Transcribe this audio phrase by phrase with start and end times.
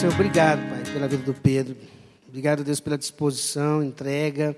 [0.00, 1.76] Senhor, obrigado, Pai, pela vida do Pedro.
[2.26, 4.56] Obrigado, Deus, pela disposição, entrega.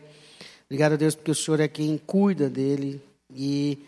[0.66, 3.02] Obrigado, Deus, porque o Senhor é quem cuida dele.
[3.28, 3.80] E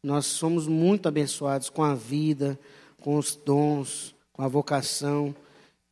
[0.00, 2.56] nós somos muito abençoados com a vida,
[3.00, 5.34] com os dons, com a vocação,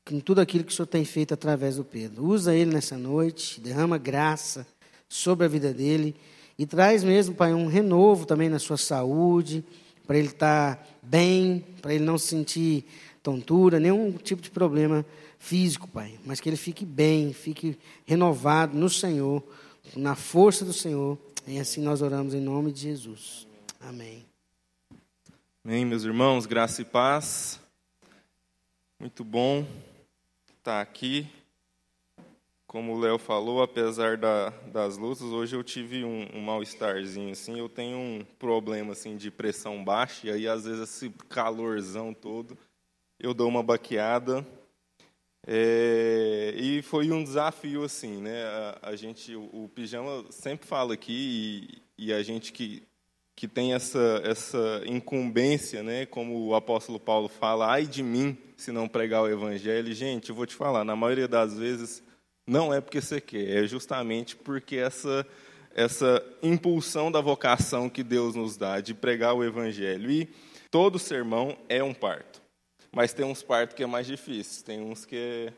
[0.04, 2.24] com tudo aquilo que o Senhor tem feito através do Pedro.
[2.24, 4.64] Usa ele nessa noite, derrama graça
[5.08, 6.14] sobre a vida dele
[6.56, 9.64] e traz mesmo, Pai, um renovo também na sua saúde,
[10.06, 12.84] para ele estar bem, para ele não sentir
[13.22, 15.04] tontura, nenhum tipo de problema
[15.38, 19.42] físico, Pai, mas que ele fique bem, fique renovado no Senhor,
[19.96, 21.18] na força do Senhor.
[21.46, 23.46] E assim nós oramos em nome de Jesus.
[23.80, 24.24] Amém.
[25.64, 27.60] Amém, meus irmãos, graça e paz.
[28.98, 29.66] Muito bom
[30.58, 31.26] estar aqui.
[32.66, 37.58] Como o Léo falou, apesar da, das lutas, hoje eu tive um, um mal-estarzinho, assim,
[37.58, 42.56] eu tenho um problema, assim, de pressão baixa, e aí, às vezes, esse calorzão todo,
[43.20, 44.46] eu dou uma baqueada,
[45.46, 50.94] é, e foi um desafio, assim, né, a, a gente, o, o, Pijama sempre fala
[50.94, 52.82] aqui, e, e a gente que
[53.36, 58.70] que tem essa, essa incumbência, né, como o apóstolo Paulo fala, ai de mim se
[58.70, 59.94] não pregar o evangelho.
[59.94, 62.02] Gente, eu vou te falar, na maioria das vezes
[62.46, 65.26] não é porque você quer, é justamente porque essa
[65.74, 70.10] essa impulsão da vocação que Deus nos dá de pregar o evangelho.
[70.10, 70.28] E
[70.70, 72.42] todo sermão é um parto.
[72.92, 75.52] Mas tem uns partos que é mais difícil, tem uns que é,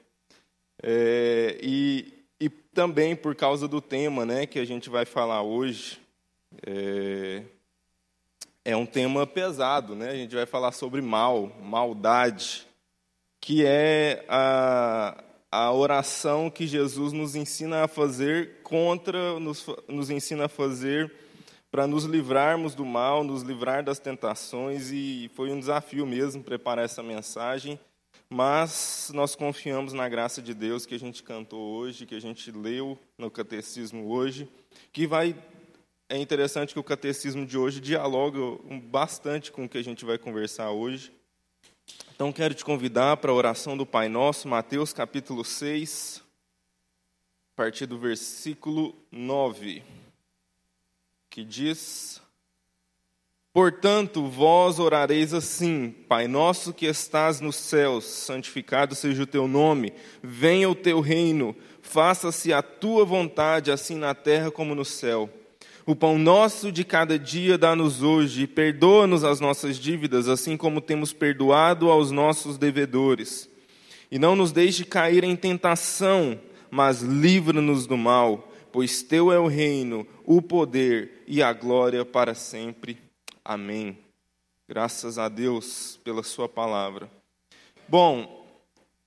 [0.83, 5.99] é e, e também por causa do tema, né, que a gente vai falar hoje,
[6.67, 7.43] é,
[8.65, 10.11] é um tema pesado, né?
[10.11, 12.67] A gente vai falar sobre mal, maldade,
[13.41, 20.45] que é a, a oração que Jesus nos ensina a fazer contra, nos, nos ensina
[20.45, 21.13] a fazer
[21.73, 26.85] para nos livrarmos do mal, nos livrar das tentações, e foi um desafio mesmo preparar
[26.85, 27.81] essa mensagem,
[28.29, 32.53] mas nós confiamos na graça de Deus que a gente cantou hoje, que a gente
[32.53, 34.47] leu no catecismo hoje,
[34.93, 35.35] que vai
[36.11, 38.39] é interessante que o catecismo de hoje dialoga
[38.91, 41.11] bastante com o que a gente vai conversar hoje.
[42.15, 46.23] Então, quero te convidar para a oração do Pai Nosso, Mateus capítulo 6,
[47.55, 49.83] a partir do versículo 9,
[51.33, 52.21] que diz:
[53.55, 59.95] Portanto, vós orareis assim: Pai nosso que estás nos céus, santificado seja o teu nome,
[60.23, 65.31] venha o teu reino, faça-se a tua vontade, assim na terra como no céu.
[65.87, 70.83] O pão nosso de cada dia dá-nos hoje, e perdoa-nos as nossas dívidas, assim como
[70.83, 73.49] temos perdoado aos nossos devedores.
[74.11, 76.39] E não nos deixe cair em tentação,
[76.71, 82.35] mas livra-nos do mal, pois teu é o reino, o poder e a glória para
[82.35, 82.99] sempre.
[83.45, 83.99] Amém.
[84.69, 87.11] Graças a Deus pela sua palavra.
[87.89, 88.47] Bom,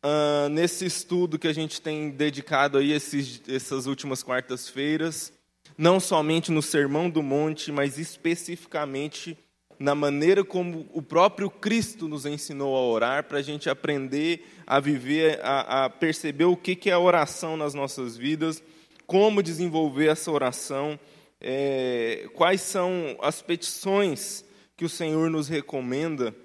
[0.04, 5.34] uh, nesse estudo que a gente tem dedicado aí esses, essas últimas quartas-feiras,
[5.78, 9.38] não somente no Sermão do Monte, mas especificamente
[9.78, 14.80] na maneira como o próprio Cristo nos ensinou a orar, para a gente aprender a
[14.80, 18.64] viver, a, a, perceber o que é a oração nas nossas vidas,
[19.06, 21.00] como desenvolver essa oração,
[21.40, 24.44] é, quais são as petições
[24.76, 26.36] que o Senhor nos recomenda.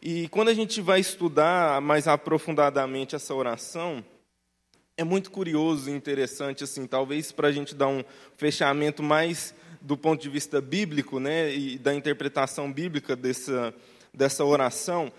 [0.00, 4.04] E quando a gente vai estudar mais aprofundadamente essa oração,
[4.96, 8.04] é muito curioso e interessante, assim, talvez para a gente dar um
[8.36, 13.74] fechamento mais do ponto de vista bíblico, né, e da interpretação bíblica dessa,
[14.12, 15.12] dessa oração,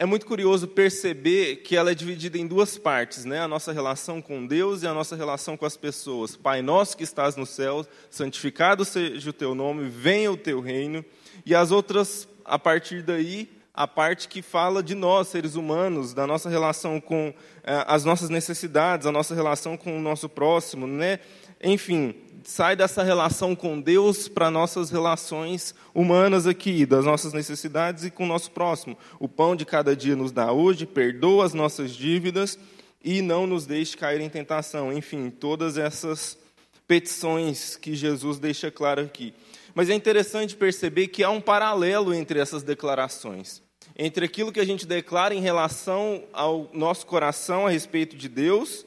[0.00, 3.40] é muito curioso perceber que ela é dividida em duas partes, né?
[3.40, 6.36] A nossa relação com Deus e a nossa relação com as pessoas.
[6.36, 11.04] Pai nosso que estás no céu, santificado seja o teu nome, venha o teu reino.
[11.44, 16.28] E as outras, a partir daí, a parte que fala de nós, seres humanos, da
[16.28, 17.34] nossa relação com
[17.64, 21.18] eh, as nossas necessidades, a nossa relação com o nosso próximo, né?
[21.60, 22.14] Enfim,
[22.48, 28.24] sai dessa relação com Deus para nossas relações humanas aqui, das nossas necessidades e com
[28.24, 28.96] o nosso próximo.
[29.20, 32.58] O pão de cada dia nos dá hoje, perdoa as nossas dívidas
[33.04, 34.90] e não nos deixe cair em tentação.
[34.90, 36.38] Enfim, todas essas
[36.86, 39.34] petições que Jesus deixa claro aqui.
[39.74, 43.62] Mas é interessante perceber que há um paralelo entre essas declarações
[44.00, 48.86] entre aquilo que a gente declara em relação ao nosso coração a respeito de Deus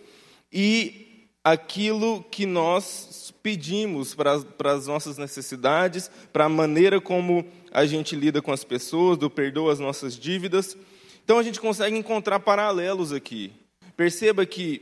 [0.53, 1.10] e
[1.43, 8.15] aquilo que nós pedimos para, para as nossas necessidades, para a maneira como a gente
[8.15, 10.77] lida com as pessoas, do perdoa as nossas dívidas.
[11.23, 13.51] Então a gente consegue encontrar paralelos aqui.
[13.95, 14.81] Perceba que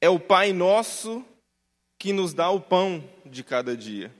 [0.00, 1.24] é o Pai Nosso
[1.98, 4.12] que nos dá o pão de cada dia.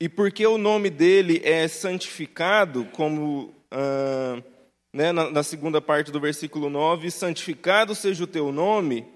[0.00, 3.54] E porque o nome dele é santificado, como
[4.92, 9.06] né, na, na segunda parte do versículo 9: santificado seja o teu nome.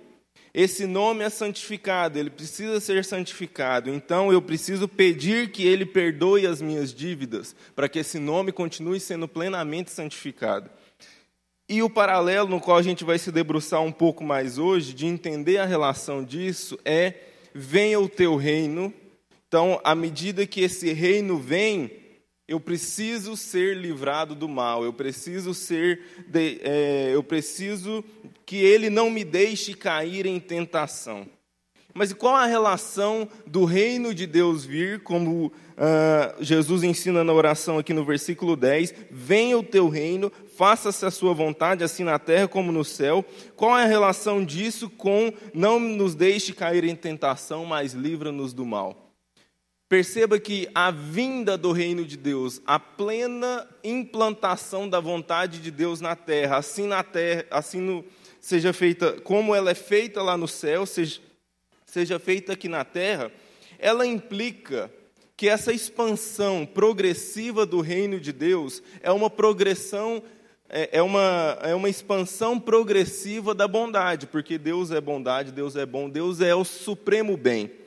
[0.56, 3.90] Esse nome é santificado, ele precisa ser santificado.
[3.90, 8.98] Então eu preciso pedir que ele perdoe as minhas dívidas, para que esse nome continue
[8.98, 10.70] sendo plenamente santificado.
[11.68, 15.04] E o paralelo no qual a gente vai se debruçar um pouco mais hoje, de
[15.04, 17.12] entender a relação disso, é:
[17.54, 18.94] venha o teu reino.
[19.46, 21.90] Então, à medida que esse reino vem,
[22.48, 28.04] eu preciso ser livrado do mal, eu preciso ser, de, é, eu preciso
[28.44, 31.26] que ele não me deixe cair em tentação.
[31.92, 35.52] Mas qual a relação do reino de Deus vir, como uh,
[36.40, 41.32] Jesus ensina na oração aqui no versículo 10: Venha o teu reino, faça-se a sua
[41.32, 43.24] vontade, assim na terra como no céu.
[43.56, 48.66] Qual é a relação disso com não nos deixe cair em tentação, mas livra-nos do
[48.66, 49.05] mal?
[49.88, 56.00] Perceba que a vinda do reino de Deus, a plena implantação da vontade de Deus
[56.00, 58.04] na terra, assim na terra, assim no,
[58.40, 61.20] seja feita como ela é feita lá no céu, seja,
[61.84, 63.30] seja feita aqui na terra,
[63.78, 64.90] ela implica
[65.36, 70.20] que essa expansão progressiva do reino de Deus é uma progressão,
[70.68, 75.86] é, é uma, é uma expansão progressiva da bondade, porque Deus é bondade, Deus é
[75.86, 77.85] bom, Deus é o supremo bem.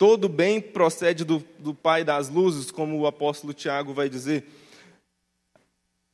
[0.00, 4.46] Todo bem procede do, do Pai das luzes, como o apóstolo Tiago vai dizer.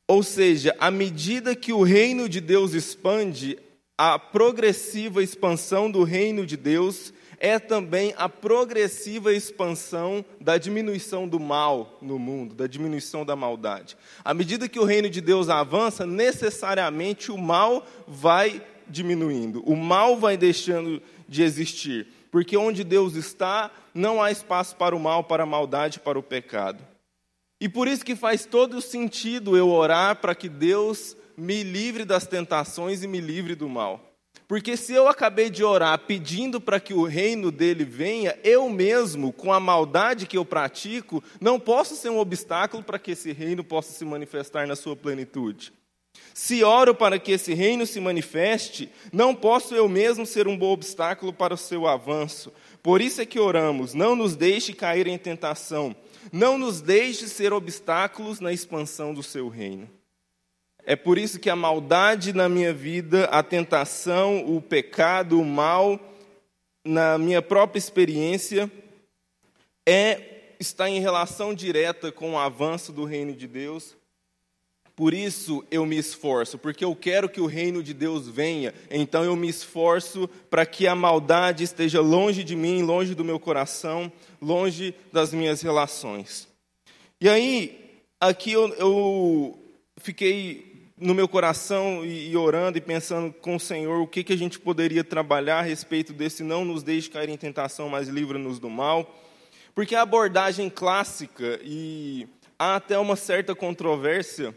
[0.05, 3.57] Ou seja, à medida que o reino de Deus expande,
[3.97, 11.39] a progressiva expansão do reino de Deus é também a progressiva expansão da diminuição do
[11.39, 13.95] mal no mundo, da diminuição da maldade.
[14.21, 20.17] À medida que o reino de Deus avança, necessariamente o mal vai diminuindo, o mal
[20.17, 25.43] vai deixando de existir porque onde Deus está, não há espaço para o mal, para
[25.43, 26.83] a maldade, para o pecado.
[27.59, 32.27] E por isso que faz todo sentido eu orar para que Deus me livre das
[32.27, 34.03] tentações e me livre do mal.
[34.47, 39.33] Porque se eu acabei de orar pedindo para que o reino dele venha, eu mesmo,
[39.33, 43.63] com a maldade que eu pratico, não posso ser um obstáculo para que esse reino
[43.63, 45.73] possa se manifestar na sua plenitude.
[46.37, 50.71] Se oro para que esse reino se manifeste, não posso eu mesmo ser um bom
[50.71, 52.53] obstáculo para o seu avanço.
[52.83, 55.95] Por isso é que oramos: não nos deixe cair em tentação,
[56.31, 59.89] não nos deixe ser obstáculos na expansão do seu reino.
[60.85, 65.99] É por isso que a maldade na minha vida, a tentação, o pecado, o mal,
[66.85, 68.71] na minha própria experiência,
[69.87, 73.96] é está em relação direta com o avanço do reino de Deus
[74.97, 79.23] por isso eu me esforço, porque eu quero que o reino de Deus venha, então
[79.23, 84.11] eu me esforço para que a maldade esteja longe de mim, longe do meu coração,
[84.41, 86.47] longe das minhas relações.
[87.21, 89.59] E aí, aqui eu, eu
[89.97, 94.33] fiquei no meu coração e, e, orando e pensando com o Senhor o que, que
[94.33, 98.57] a gente poderia trabalhar a respeito desse não nos deixe cair em tentação, mas livra-nos
[98.57, 99.15] do mal.
[99.75, 102.27] Porque a abordagem clássica, e
[102.57, 104.55] há até uma certa controvérsia,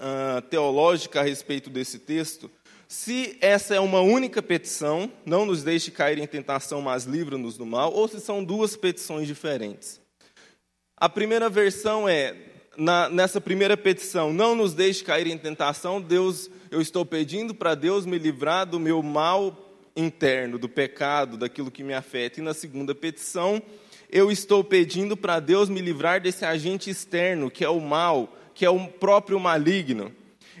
[0.00, 2.50] uh, teológica a respeito desse texto,
[2.88, 7.64] se essa é uma única petição, não nos deixe cair em tentação, mas livra-nos do
[7.64, 10.00] mal, ou se são duas petições diferentes.
[10.96, 12.34] A primeira versão é,
[12.76, 17.74] na, nessa primeira petição, não nos deixe cair em tentação, Deus, eu estou pedindo para
[17.74, 19.56] Deus me livrar do meu mal
[19.94, 22.40] interno, do pecado, daquilo que me afeta.
[22.40, 23.62] E na segunda petição,
[24.10, 28.64] eu estou pedindo para Deus me livrar desse agente externo, que é o mal, que
[28.64, 30.12] é o próprio maligno.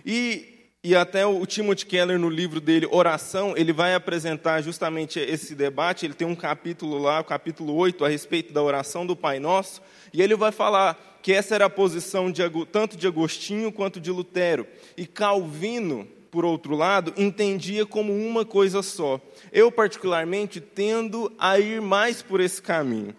[0.04, 5.54] E, e até o Timothy Keller, no livro dele, Oração, ele vai apresentar justamente esse
[5.54, 6.06] debate.
[6.06, 9.82] Ele tem um capítulo lá, o capítulo 8, a respeito da oração do Pai Nosso.
[10.12, 12.42] E ele vai falar que essa era a posição de,
[12.72, 14.66] tanto de Agostinho quanto de Lutero.
[14.96, 19.20] E Calvino, por outro lado, entendia como uma coisa só.
[19.52, 23.14] Eu, particularmente, tendo a ir mais por esse caminho.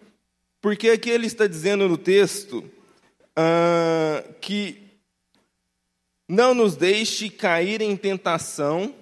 [0.61, 2.63] Porque aqui ele está dizendo no texto
[4.39, 4.81] que
[6.27, 8.93] não nos deixe cair em tentação,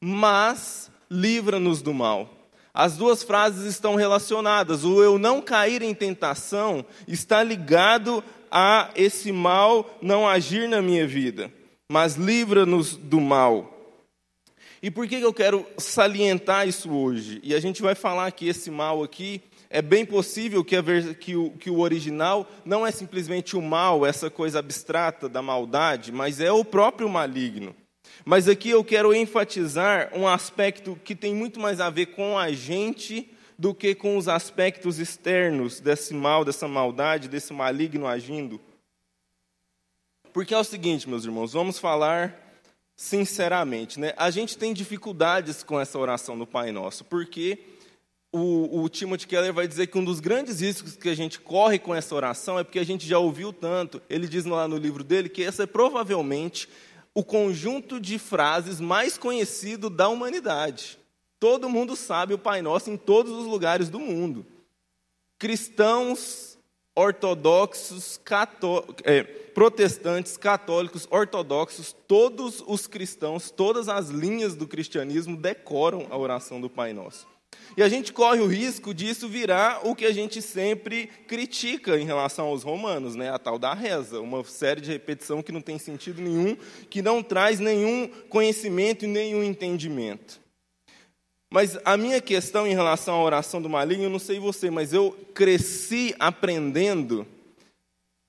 [0.00, 2.28] mas livra-nos do mal.
[2.74, 4.82] As duas frases estão relacionadas.
[4.82, 11.06] O eu não cair em tentação está ligado a esse mal não agir na minha
[11.06, 11.52] vida,
[11.90, 13.68] mas livra-nos do mal.
[14.82, 17.40] E por que eu quero salientar isso hoje?
[17.44, 19.40] E a gente vai falar que esse mal aqui
[19.72, 20.76] é bem possível que,
[21.14, 26.12] que, o, que o original não é simplesmente o mal, essa coisa abstrata da maldade,
[26.12, 27.74] mas é o próprio maligno.
[28.22, 32.52] Mas aqui eu quero enfatizar um aspecto que tem muito mais a ver com a
[32.52, 38.60] gente do que com os aspectos externos desse mal, dessa maldade, desse maligno agindo.
[40.34, 42.38] Porque é o seguinte, meus irmãos, vamos falar
[42.94, 44.12] sinceramente, né?
[44.18, 47.58] A gente tem dificuldades com essa oração do Pai Nosso, porque
[48.32, 51.78] o, o Timothy Keller vai dizer que um dos grandes riscos que a gente corre
[51.78, 54.00] com essa oração é porque a gente já ouviu tanto.
[54.08, 56.66] Ele diz lá no livro dele que essa é provavelmente
[57.14, 60.98] o conjunto de frases mais conhecido da humanidade.
[61.38, 64.46] Todo mundo sabe o Pai Nosso em todos os lugares do mundo.
[65.38, 66.56] Cristãos,
[66.96, 76.06] ortodoxos, cató é, protestantes, católicos, ortodoxos, todos os cristãos, todas as linhas do cristianismo decoram
[76.10, 77.31] a oração do Pai Nosso.
[77.76, 82.04] E a gente corre o risco disso virar o que a gente sempre critica em
[82.04, 83.30] relação aos romanos, né?
[83.30, 86.56] a tal da reza, uma série de repetição que não tem sentido nenhum,
[86.90, 90.40] que não traz nenhum conhecimento e nenhum entendimento.
[91.50, 94.92] Mas a minha questão em relação à oração do maligno, eu não sei você, mas
[94.92, 97.26] eu cresci aprendendo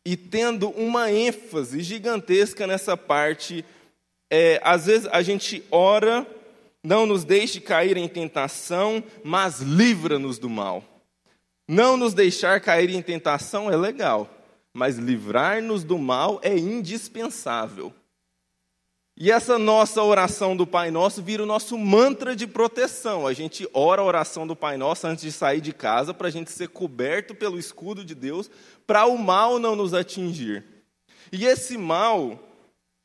[0.05, 3.63] e tendo uma ênfase gigantesca nessa parte.
[4.29, 6.27] É, às vezes a gente ora
[6.83, 10.83] não nos deixe cair em tentação, mas livra-nos do mal.
[11.65, 14.29] Não nos deixar cair em tentação é legal,
[14.73, 17.93] mas livrar-nos do mal é indispensável.
[19.15, 23.27] E essa nossa oração do Pai Nosso vira o nosso mantra de proteção.
[23.27, 26.31] A gente ora a oração do Pai Nosso antes de sair de casa, para a
[26.31, 28.49] gente ser coberto pelo escudo de Deus,
[28.87, 30.65] para o mal não nos atingir.
[31.31, 32.39] E esse mal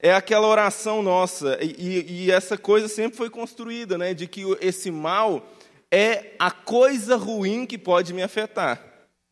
[0.01, 4.91] é aquela oração nossa, e, e, essa coisa sempre foi construída, né, de que esse
[4.91, 5.45] mal
[5.91, 8.81] é a coisa ruim que pode me afetar.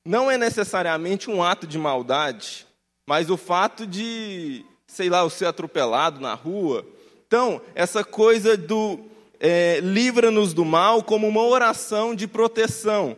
[0.05, 2.67] Não é necessariamente um ato de maldade,
[3.07, 6.85] mas o fato de, sei lá, eu ser atropelado na rua.
[7.27, 9.01] Então, essa coisa do
[9.39, 13.17] é, livra-nos do mal como uma oração de proteção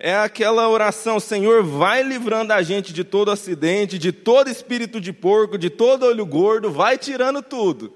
[0.00, 5.12] é aquela oração: Senhor, vai livrando a gente de todo acidente, de todo espírito de
[5.12, 7.92] porco, de todo olho gordo, vai tirando tudo.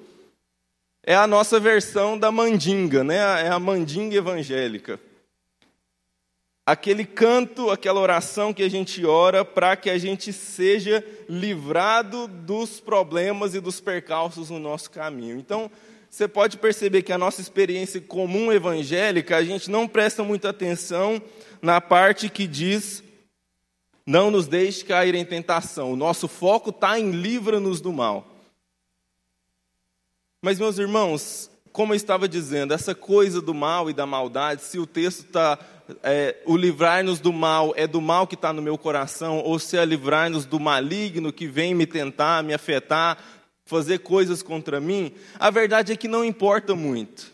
[1.03, 3.17] É a nossa versão da mandinga, né?
[3.47, 5.01] É a mandinga evangélica.
[6.67, 12.81] Aquele canto, aquela oração que a gente ora para que a gente seja livrado dos
[12.81, 15.39] problemas e dos percalços no nosso caminho.
[15.39, 15.71] Então,
[16.09, 21.21] você pode perceber que a nossa experiência comum evangélica, a gente não presta muita atenção
[21.65, 23.03] na parte que diz:
[24.07, 25.93] não nos deixe cair em tentação.
[25.93, 28.27] O nosso foco está em livra-nos do mal.
[30.43, 34.79] Mas, meus irmãos, como eu estava dizendo, essa coisa do mal e da maldade, se
[34.79, 35.59] o texto está.
[36.03, 39.77] É, o livrar-nos do mal é do mal que está no meu coração, ou se
[39.77, 43.19] é livrar-nos do maligno que vem me tentar, me afetar,
[43.67, 47.31] fazer coisas contra mim, a verdade é que não importa muito.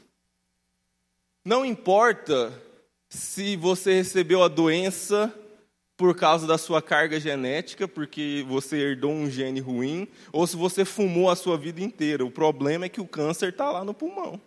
[1.45, 2.53] Não importa
[3.11, 5.35] se você recebeu a doença
[5.97, 10.85] por causa da sua carga genética, porque você herdou um gene ruim, ou se você
[10.85, 12.25] fumou a sua vida inteira.
[12.25, 14.41] O problema é que o câncer está lá no pulmão.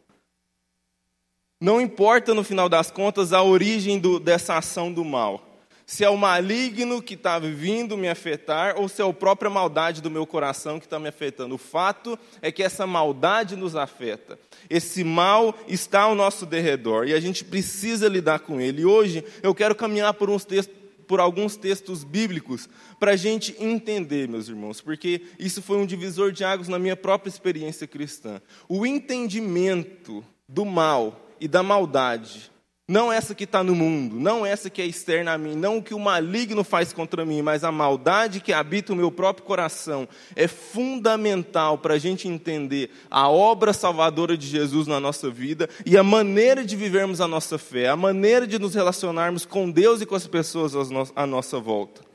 [1.62, 5.53] Não importa, no final das contas, a origem do, dessa ação do mal
[5.86, 10.02] se é o maligno que está vindo me afetar ou se é a própria maldade
[10.02, 11.56] do meu coração que está me afetando.
[11.56, 14.40] O fato é que essa maldade nos afeta.
[14.70, 18.82] Esse mal está ao nosso derredor e a gente precisa lidar com ele.
[18.84, 20.76] E hoje eu quero caminhar por, uns textos,
[21.08, 26.32] por alguns textos bíblicos para a gente entender, meus irmãos, porque isso foi um divisor
[26.32, 28.42] de águas na minha própria experiência cristã.
[28.70, 32.53] O entendimento do mal e da maldade
[32.94, 35.82] não essa que está no mundo, não essa que é externa a mim, não o
[35.82, 40.08] que o maligno faz contra mim, mas a maldade que habita o meu próprio coração
[40.36, 45.98] é fundamental para a gente entender a obra salvadora de Jesus na nossa vida e
[45.98, 50.06] a maneira de vivermos a nossa fé, a maneira de nos relacionarmos com Deus e
[50.06, 50.74] com as pessoas
[51.16, 52.13] à nossa volta.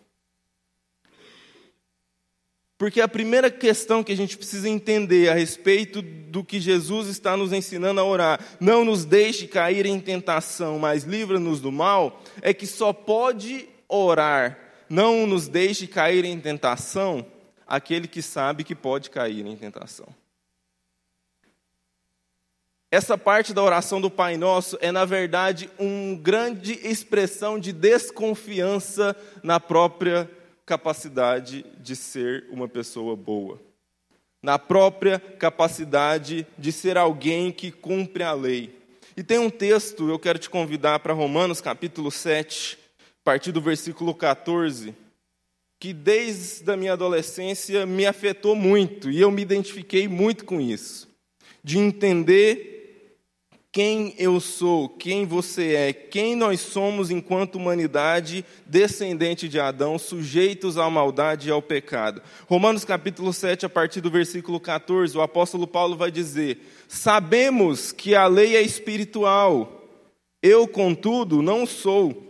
[2.78, 7.36] Porque a primeira questão que a gente precisa entender a respeito do que Jesus está
[7.36, 12.54] nos ensinando a orar, não nos deixe cair em tentação, mas livra-nos do mal, é
[12.54, 14.56] que só pode orar,
[14.88, 17.26] não nos deixe cair em tentação,
[17.66, 20.06] aquele que sabe que pode cair em tentação.
[22.90, 29.16] Essa parte da oração do Pai Nosso é, na verdade, uma grande expressão de desconfiança
[29.42, 30.30] na própria
[30.68, 33.58] capacidade de ser uma pessoa boa,
[34.42, 38.76] na própria capacidade de ser alguém que cumpre a lei.
[39.16, 43.62] E tem um texto, eu quero te convidar para Romanos capítulo 7, a partir do
[43.62, 44.94] versículo 14,
[45.80, 51.08] que desde a minha adolescência me afetou muito e eu me identifiquei muito com isso,
[51.64, 52.77] de entender
[53.70, 60.78] quem eu sou, quem você é, quem nós somos enquanto humanidade descendente de Adão, sujeitos
[60.78, 62.22] à maldade e ao pecado.
[62.46, 66.58] Romanos capítulo 7, a partir do versículo 14, o apóstolo Paulo vai dizer:
[66.88, 69.84] Sabemos que a lei é espiritual,
[70.42, 72.26] eu, contudo, não sou,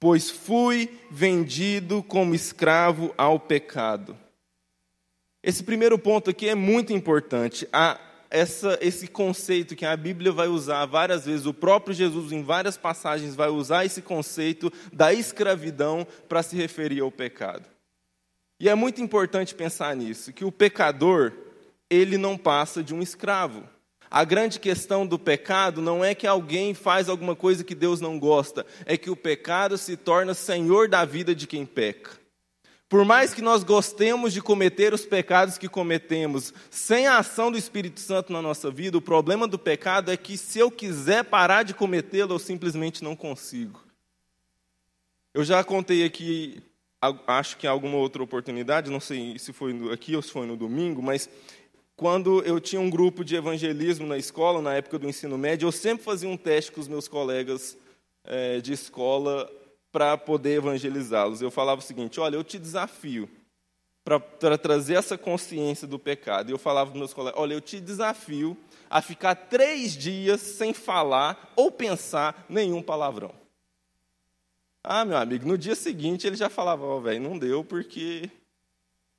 [0.00, 4.16] pois fui vendido como escravo ao pecado.
[5.42, 7.68] Esse primeiro ponto aqui é muito importante.
[7.72, 12.42] A essa, esse conceito que a Bíblia vai usar várias vezes, o próprio Jesus, em
[12.42, 17.68] várias passagens, vai usar esse conceito da escravidão para se referir ao pecado.
[18.58, 21.32] E é muito importante pensar nisso, que o pecador,
[21.90, 23.68] ele não passa de um escravo.
[24.10, 28.18] A grande questão do pecado não é que alguém faz alguma coisa que Deus não
[28.18, 32.25] gosta, é que o pecado se torna senhor da vida de quem peca.
[32.88, 37.58] Por mais que nós gostemos de cometer os pecados que cometemos, sem a ação do
[37.58, 41.64] Espírito Santo na nossa vida, o problema do pecado é que se eu quiser parar
[41.64, 43.82] de cometê-lo, eu simplesmente não consigo.
[45.34, 46.62] Eu já contei aqui,
[47.26, 50.56] acho que em alguma outra oportunidade, não sei se foi aqui ou se foi no
[50.56, 51.28] domingo, mas
[51.96, 55.72] quando eu tinha um grupo de evangelismo na escola, na época do ensino médio, eu
[55.72, 57.76] sempre fazia um teste com os meus colegas
[58.22, 59.50] é, de escola
[59.90, 61.40] para poder evangelizá-los.
[61.40, 63.28] Eu falava o seguinte: olha, eu te desafio
[64.04, 66.48] para trazer essa consciência do pecado.
[66.48, 68.56] E eu falava para meus colegas: olha, eu te desafio
[68.88, 73.34] a ficar três dias sem falar ou pensar nenhum palavrão.
[74.84, 78.30] Ah, meu amigo, no dia seguinte ele já falava: oh, velho, não deu porque.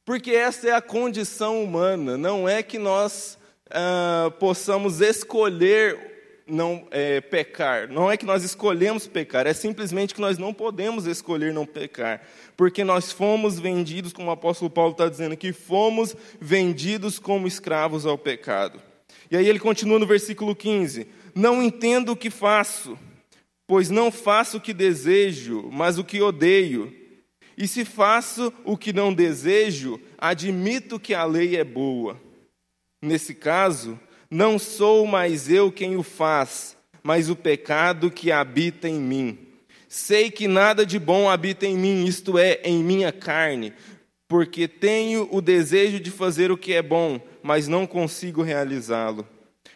[0.05, 3.38] Porque essa é a condição humana, não é que nós
[3.69, 6.16] ah, possamos escolher
[6.48, 7.89] não é, pecar.
[7.89, 12.22] Não é que nós escolhemos pecar, é simplesmente que nós não podemos escolher não pecar.
[12.56, 18.06] Porque nós fomos vendidos, como o apóstolo Paulo está dizendo aqui, fomos vendidos como escravos
[18.06, 18.82] ao pecado.
[19.30, 22.98] E aí ele continua no versículo 15: Não entendo o que faço,
[23.66, 26.94] pois não faço o que desejo, mas o que odeio.
[27.58, 32.22] E se faço o que não desejo, admito que a lei é boa.
[33.01, 39.00] Nesse caso, não sou mais eu quem o faz, mas o pecado que habita em
[39.00, 39.37] mim.
[39.87, 43.74] Sei que nada de bom habita em mim, isto é, em minha carne,
[44.27, 49.25] porque tenho o desejo de fazer o que é bom, mas não consigo realizá-lo.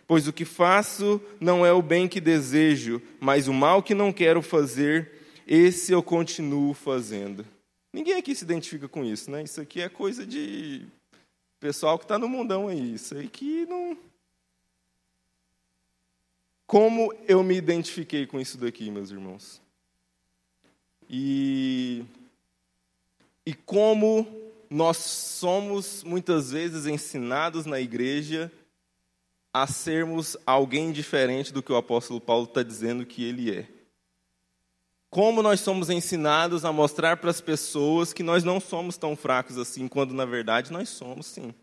[0.05, 4.11] Pois o que faço não é o bem que desejo, mas o mal que não
[4.11, 5.09] quero fazer,
[5.47, 7.45] esse eu continuo fazendo.
[7.93, 9.43] Ninguém aqui se identifica com isso, né?
[9.43, 10.85] Isso aqui é coisa de
[11.61, 12.93] pessoal que está no mundão aí.
[12.93, 13.97] Isso aí que não,
[16.71, 19.61] como eu me identifiquei com isso daqui, meus irmãos?
[21.09, 22.05] E,
[23.45, 24.25] e como
[24.69, 28.49] nós somos muitas vezes ensinados na igreja
[29.53, 33.67] a sermos alguém diferente do que o apóstolo Paulo está dizendo que ele é.
[35.09, 39.57] Como nós somos ensinados a mostrar para as pessoas que nós não somos tão fracos
[39.57, 41.53] assim, quando na verdade nós somos sim.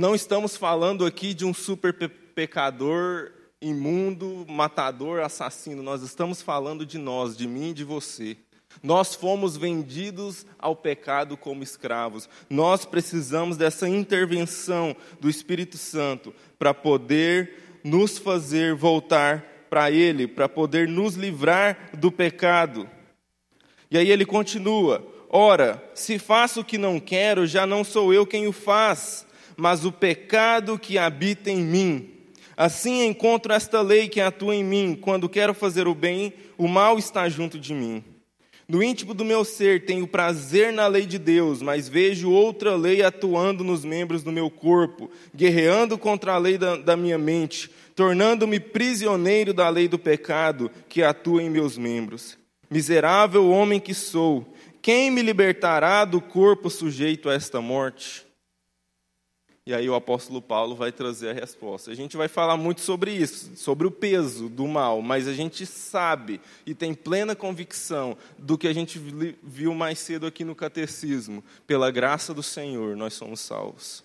[0.00, 5.82] Não estamos falando aqui de um super pecador, imundo, matador, assassino.
[5.82, 8.34] Nós estamos falando de nós, de mim e de você.
[8.82, 12.30] Nós fomos vendidos ao pecado como escravos.
[12.48, 20.48] Nós precisamos dessa intervenção do Espírito Santo para poder nos fazer voltar para Ele, para
[20.48, 22.88] poder nos livrar do pecado.
[23.90, 28.26] E aí ele continua: Ora, se faço o que não quero, já não sou eu
[28.26, 29.26] quem o faz,
[29.60, 32.10] mas o pecado que habita em mim.
[32.56, 36.98] Assim encontro esta lei que atua em mim, quando quero fazer o bem, o mal
[36.98, 38.02] está junto de mim.
[38.66, 43.02] No íntimo do meu ser tenho prazer na lei de Deus, mas vejo outra lei
[43.02, 48.60] atuando nos membros do meu corpo, guerreando contra a lei da, da minha mente, tornando-me
[48.60, 52.38] prisioneiro da lei do pecado que atua em meus membros.
[52.70, 58.29] Miserável homem que sou, quem me libertará do corpo sujeito a esta morte?
[59.70, 61.92] E aí o apóstolo Paulo vai trazer a resposta.
[61.92, 65.64] A gente vai falar muito sobre isso, sobre o peso do mal, mas a gente
[65.64, 69.00] sabe e tem plena convicção do que a gente
[69.40, 71.44] viu mais cedo aqui no catecismo.
[71.68, 74.02] Pela graça do Senhor, nós somos salvos.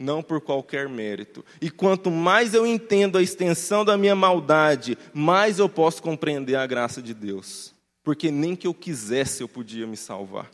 [0.00, 1.44] Não por qualquer mérito.
[1.60, 6.66] E quanto mais eu entendo a extensão da minha maldade, mais eu posso compreender a
[6.66, 7.72] graça de Deus.
[8.02, 10.50] Porque nem que eu quisesse eu podia me salvar.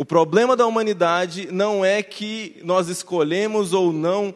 [0.00, 4.32] O problema da humanidade não é que nós escolhemos ou não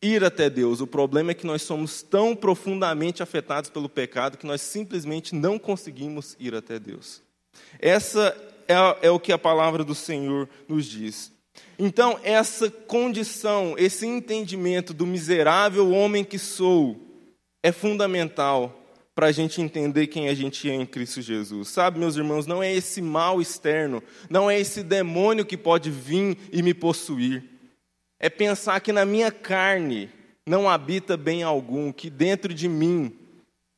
[0.00, 0.80] ir até Deus.
[0.80, 5.58] O problema é que nós somos tão profundamente afetados pelo pecado que nós simplesmente não
[5.58, 7.20] conseguimos ir até Deus.
[7.78, 8.34] Essa
[8.66, 11.30] é, é o que a palavra do Senhor nos diz.
[11.78, 16.98] Então, essa condição, esse entendimento do miserável homem que sou,
[17.62, 18.81] é fundamental
[19.14, 21.68] para a gente entender quem a gente é em Cristo Jesus.
[21.68, 26.38] Sabe, meus irmãos, não é esse mal externo, não é esse demônio que pode vir
[26.50, 27.44] e me possuir.
[28.18, 30.08] É pensar que na minha carne
[30.46, 33.16] não habita bem algum, que dentro de mim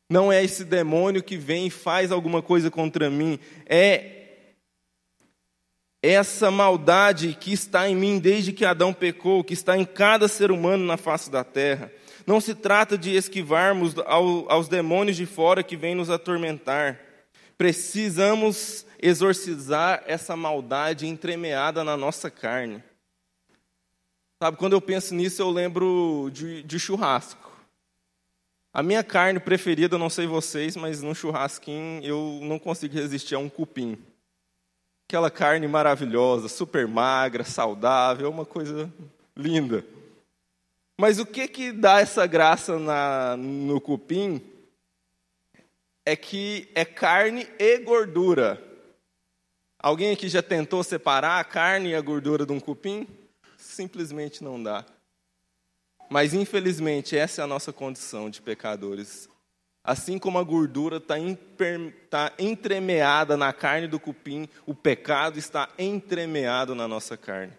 [0.09, 4.15] não é esse demônio que vem e faz alguma coisa contra mim, é
[6.03, 10.51] essa maldade que está em mim desde que Adão pecou, que está em cada ser
[10.51, 11.91] humano na face da terra.
[12.27, 16.99] Não se trata de esquivarmos aos demônios de fora que vêm nos atormentar.
[17.57, 22.83] Precisamos exorcizar essa maldade entremeada na nossa carne.
[24.43, 27.53] Sabe, quando eu penso nisso, eu lembro de, de churrasco.
[28.73, 33.39] A minha carne preferida, não sei vocês, mas no churrasquinho eu não consigo resistir a
[33.39, 33.97] um cupim.
[35.09, 38.93] Aquela carne maravilhosa, super magra, saudável, uma coisa
[39.37, 39.85] linda.
[40.99, 44.41] Mas o que que dá essa graça na, no cupim
[46.07, 48.63] é que é carne e gordura.
[49.79, 53.09] Alguém aqui já tentou separar a carne e a gordura de um cupim?
[53.59, 54.85] Simplesmente não dá.
[56.09, 59.29] Mas infelizmente essa é a nossa condição de pecadores.
[59.83, 61.17] Assim como a gordura está
[62.09, 67.53] tá entremeada na carne do cupim, o pecado está entremeado na nossa carne.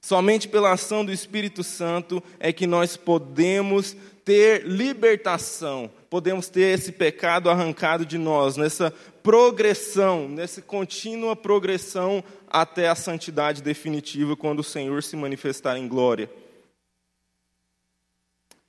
[0.00, 6.92] Somente pela ação do Espírito Santo é que nós podemos ter libertação, podemos ter esse
[6.92, 8.90] pecado arrancado de nós, nessa
[9.22, 16.30] progressão, nessa contínua progressão até a santidade definitiva, quando o Senhor se manifestar em glória.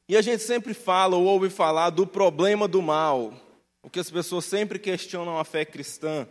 [0.07, 3.33] E a gente sempre fala ou ouve falar do problema do mal,
[3.81, 6.27] o que as pessoas sempre questionam a fé cristã.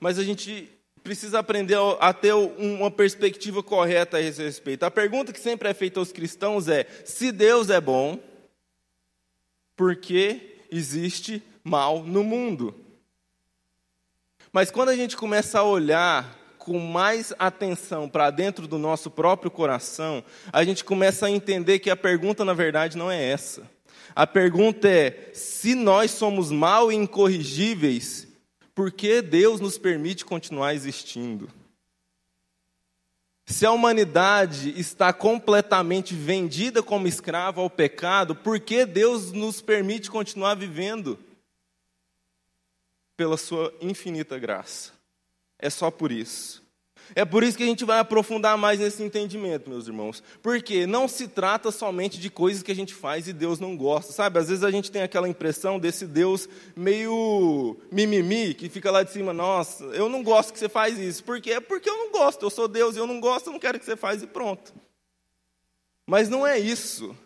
[0.00, 0.68] Mas a gente
[1.02, 4.84] precisa aprender a ter uma perspectiva correta a esse respeito.
[4.84, 8.18] A pergunta que sempre é feita aos cristãos é: se Deus é bom,
[9.76, 12.74] por que existe mal no mundo?
[14.52, 19.50] Mas quando a gente começa a olhar com mais atenção para dentro do nosso próprio
[19.50, 23.62] coração, a gente começa a entender que a pergunta, na verdade, não é essa.
[24.14, 28.26] A pergunta é: se nós somos mal e incorrigíveis,
[28.80, 31.50] por que Deus nos permite continuar existindo?
[33.44, 40.10] Se a humanidade está completamente vendida como escrava ao pecado, por que Deus nos permite
[40.10, 41.18] continuar vivendo?
[43.18, 44.94] Pela sua infinita graça.
[45.58, 46.59] É só por isso.
[47.14, 50.22] É por isso que a gente vai aprofundar mais nesse entendimento, meus irmãos.
[50.42, 54.12] Porque não se trata somente de coisas que a gente faz e Deus não gosta,
[54.12, 54.38] sabe?
[54.38, 59.10] Às vezes a gente tem aquela impressão desse Deus meio mimimi, que fica lá de
[59.10, 61.24] cima, nossa, eu não gosto que você faz isso.
[61.24, 61.52] Por quê?
[61.52, 63.78] É porque eu não gosto, eu sou Deus e eu não gosto, eu não quero
[63.78, 64.72] que você faz e pronto.
[66.06, 67.16] Mas não é isso.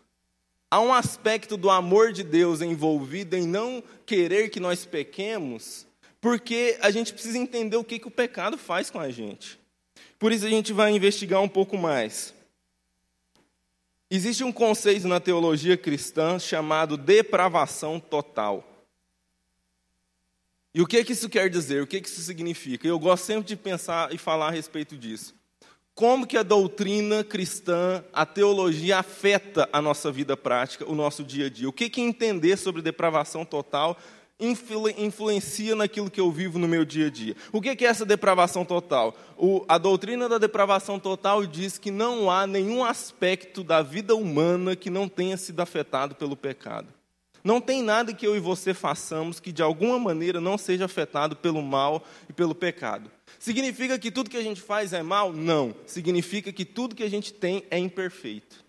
[0.70, 5.86] Há um aspecto do amor de Deus envolvido em não querer que nós pequemos,
[6.20, 9.58] porque a gente precisa entender o que, que o pecado faz com a gente.
[10.24, 12.32] Por isso a gente vai investigar um pouco mais.
[14.10, 18.66] Existe um conceito na teologia cristã chamado depravação total.
[20.74, 21.82] E o que, que isso quer dizer?
[21.82, 22.88] O que, que isso significa?
[22.88, 25.34] Eu gosto sempre de pensar e falar a respeito disso.
[25.94, 31.48] Como que a doutrina cristã, a teologia afeta a nossa vida prática, o nosso dia
[31.48, 31.68] a dia?
[31.68, 33.98] O que, que entender sobre depravação total
[34.44, 37.36] influ, influencia naquilo que eu vivo no meu dia a dia.
[37.52, 39.14] O que é essa depravação total?
[39.36, 44.76] O, a doutrina da depravação total diz que não há nenhum aspecto da vida humana
[44.76, 46.88] que não tenha sido afetado pelo pecado.
[47.44, 51.36] Não tem nada que eu e você façamos que de alguma maneira não seja afetado
[51.36, 53.10] pelo mal e pelo pecado.
[53.38, 55.30] Significa que tudo que a gente faz é mal?
[55.30, 55.74] Não.
[55.84, 58.63] Significa que tudo que a gente tem é imperfeito.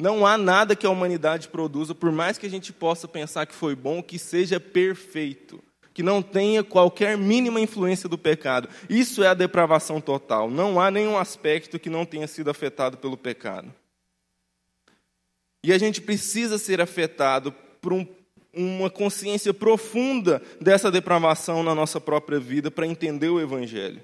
[0.00, 3.54] Não há nada que a humanidade produza, por mais que a gente possa pensar que
[3.54, 5.60] foi bom, que seja perfeito,
[5.92, 8.68] que não tenha qualquer mínima influência do pecado.
[8.88, 10.48] Isso é a depravação total.
[10.48, 13.74] Não há nenhum aspecto que não tenha sido afetado pelo pecado.
[15.64, 18.06] E a gente precisa ser afetado por um,
[18.54, 24.00] uma consciência profunda dessa depravação na nossa própria vida para entender o Evangelho.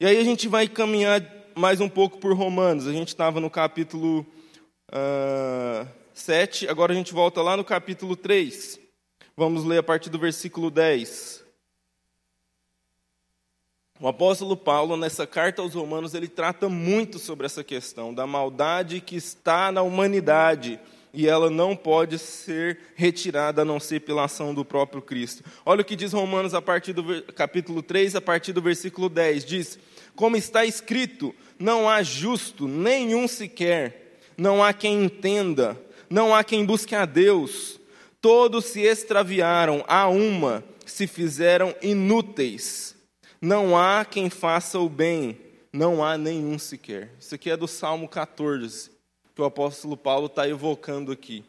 [0.00, 1.22] E aí a gente vai caminhar
[1.54, 2.86] mais um pouco por Romanos.
[2.86, 4.26] A gente estava no capítulo
[4.90, 6.68] uh, ah, 7.
[6.68, 8.78] Agora a gente volta lá no capítulo 3.
[9.36, 11.44] Vamos ler a partir do versículo 10.
[14.00, 18.98] O apóstolo Paulo, nessa carta aos Romanos, ele trata muito sobre essa questão da maldade
[19.00, 20.80] que está na humanidade,
[21.12, 25.44] e ela não pode ser retirada a não ser pela ação do próprio Cristo.
[25.66, 29.44] Olha o que diz Romanos a partir do capítulo 3, a partir do versículo 10,
[29.44, 29.78] diz:
[30.16, 34.09] Como está escrito, não há justo nenhum sequer,
[34.40, 37.78] não há quem entenda, não há quem busque a Deus.
[38.22, 42.96] Todos se extraviaram, a uma se fizeram inúteis.
[43.38, 45.38] Não há quem faça o bem,
[45.70, 47.10] não há nenhum sequer.
[47.20, 48.90] Isso aqui é do Salmo 14,
[49.34, 51.44] que o apóstolo Paulo está evocando aqui.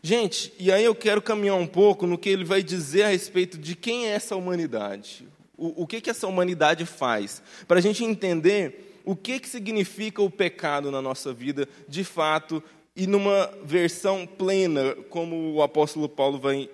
[0.00, 3.58] Gente, e aí eu quero caminhar um pouco no que ele vai dizer a respeito
[3.58, 5.26] de quem é essa humanidade.
[5.58, 7.42] O, o que, que essa humanidade faz?
[7.66, 12.62] Para a gente entender o que, que significa o pecado na nossa vida, de fato,
[12.94, 16.68] e numa versão plena, como o apóstolo Paulo vai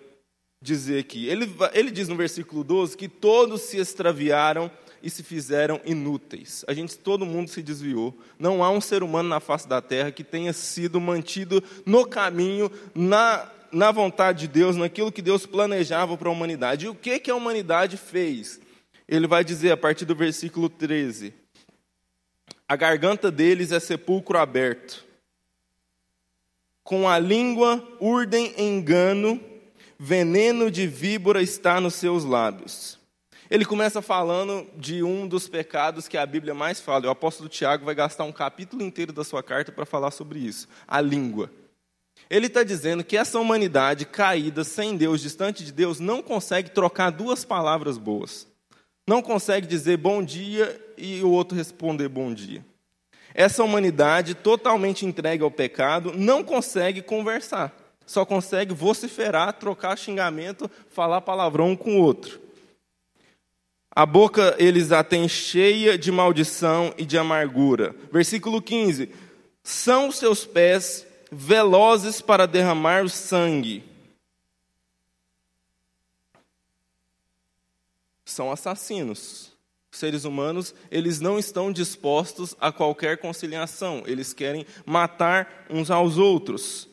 [0.60, 1.28] dizer aqui.
[1.28, 4.70] Ele, ele diz no versículo 12 que todos se extraviaram
[5.02, 6.64] e se fizeram inúteis.
[6.66, 8.16] A gente, todo mundo se desviou.
[8.38, 12.70] Não há um ser humano na face da terra que tenha sido mantido no caminho,
[12.94, 16.86] na, na vontade de Deus, naquilo que Deus planejava para a humanidade.
[16.86, 18.58] E o que, que a humanidade fez?
[19.06, 21.41] Ele vai dizer a partir do versículo 13:
[22.72, 25.04] A garganta deles é sepulcro aberto
[26.82, 29.38] com a língua urdem engano,
[29.98, 32.98] veneno de víbora está nos seus lábios.
[33.50, 37.08] Ele começa falando de um dos pecados que a Bíblia mais fala.
[37.08, 40.66] O apóstolo Tiago vai gastar um capítulo inteiro da sua carta para falar sobre isso:
[40.88, 41.50] a língua.
[42.30, 47.10] Ele está dizendo que essa humanidade caída, sem Deus, distante de Deus, não consegue trocar
[47.10, 48.50] duas palavras boas.
[49.06, 52.64] Não consegue dizer bom dia e o outro responder bom dia.
[53.34, 57.74] Essa humanidade totalmente entregue ao pecado não consegue conversar,
[58.06, 62.40] só consegue vociferar, trocar xingamento, falar palavrão um com o outro.
[63.94, 67.94] A boca eles a têm cheia de maldição e de amargura.
[68.10, 69.10] Versículo 15:
[69.62, 73.82] São seus pés velozes para derramar o sangue.
[78.24, 79.52] São assassinos.
[79.92, 86.16] Os seres humanos, eles não estão dispostos a qualquer conciliação, eles querem matar uns aos
[86.16, 86.88] outros.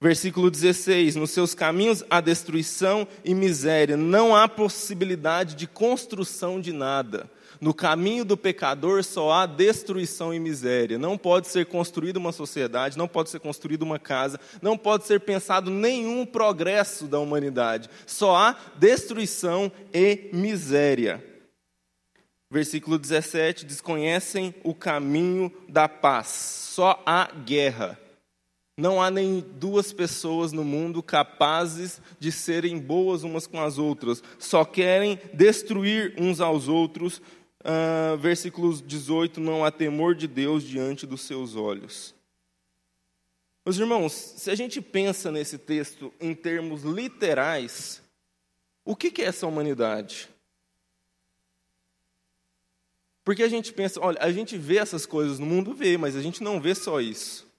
[0.00, 6.72] Versículo 16: Nos seus caminhos há destruição e miséria, não há possibilidade de construção de
[6.72, 7.28] nada.
[7.60, 10.98] No caminho do pecador só há destruição e miséria.
[10.98, 15.20] Não pode ser construída uma sociedade, não pode ser construída uma casa, não pode ser
[15.20, 17.90] pensado nenhum progresso da humanidade.
[18.06, 21.22] Só há destruição e miséria.
[22.50, 27.98] Versículo 17: desconhecem o caminho da paz, só há guerra.
[28.76, 34.22] Não há nem duas pessoas no mundo capazes de serem boas umas com as outras,
[34.38, 37.20] só querem destruir uns aos outros.
[37.60, 42.14] Uh, versículos 18: Não há temor de Deus diante dos seus olhos.
[43.64, 48.02] Meus irmãos, se a gente pensa nesse texto em termos literais,
[48.84, 50.28] o que é essa humanidade?
[53.22, 56.22] Porque a gente pensa, olha, a gente vê essas coisas no mundo, vê, mas a
[56.22, 57.49] gente não vê só isso.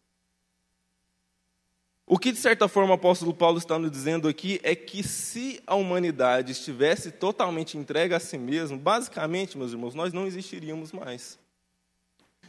[2.13, 5.63] O que, de certa forma, o apóstolo Paulo está nos dizendo aqui é que se
[5.65, 11.39] a humanidade estivesse totalmente entregue a si mesmo, basicamente, meus irmãos, nós não existiríamos mais.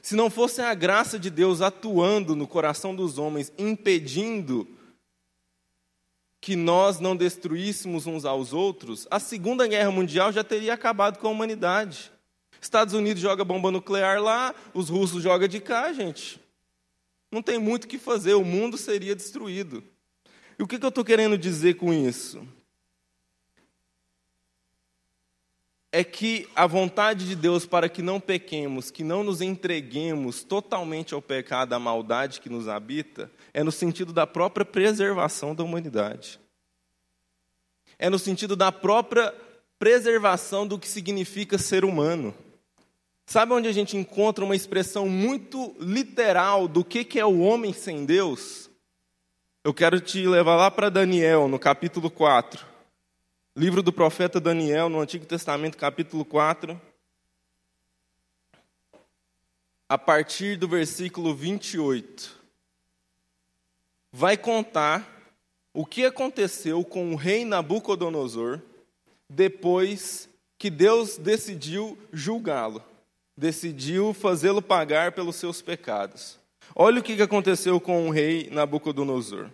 [0.02, 4.66] Se não fosse a graça de Deus atuando no coração dos homens, impedindo
[6.40, 11.28] que nós não destruíssemos uns aos outros, a Segunda Guerra Mundial já teria acabado com
[11.28, 12.10] a humanidade.
[12.60, 16.41] Estados Unidos joga bomba nuclear lá, os russos jogam de cá, gente.
[17.32, 19.82] Não tem muito o que fazer, o mundo seria destruído.
[20.58, 22.46] E o que, que eu estou querendo dizer com isso?
[25.90, 31.14] É que a vontade de Deus para que não pequemos, que não nos entreguemos totalmente
[31.14, 36.38] ao pecado, à maldade que nos habita, é no sentido da própria preservação da humanidade.
[37.98, 39.34] É no sentido da própria
[39.78, 42.34] preservação do que significa ser humano.
[43.26, 47.72] Sabe onde a gente encontra uma expressão muito literal do que, que é o homem
[47.72, 48.70] sem Deus?
[49.64, 52.66] Eu quero te levar lá para Daniel, no capítulo 4.
[53.56, 56.80] Livro do profeta Daniel, no Antigo Testamento, capítulo 4.
[59.88, 62.40] A partir do versículo 28.
[64.10, 65.08] Vai contar
[65.72, 68.60] o que aconteceu com o rei Nabucodonosor
[69.28, 72.91] depois que Deus decidiu julgá-lo
[73.36, 76.38] decidiu fazê-lo pagar pelos seus pecados.
[76.74, 79.50] Olha o que aconteceu com o rei Nabucodonosor.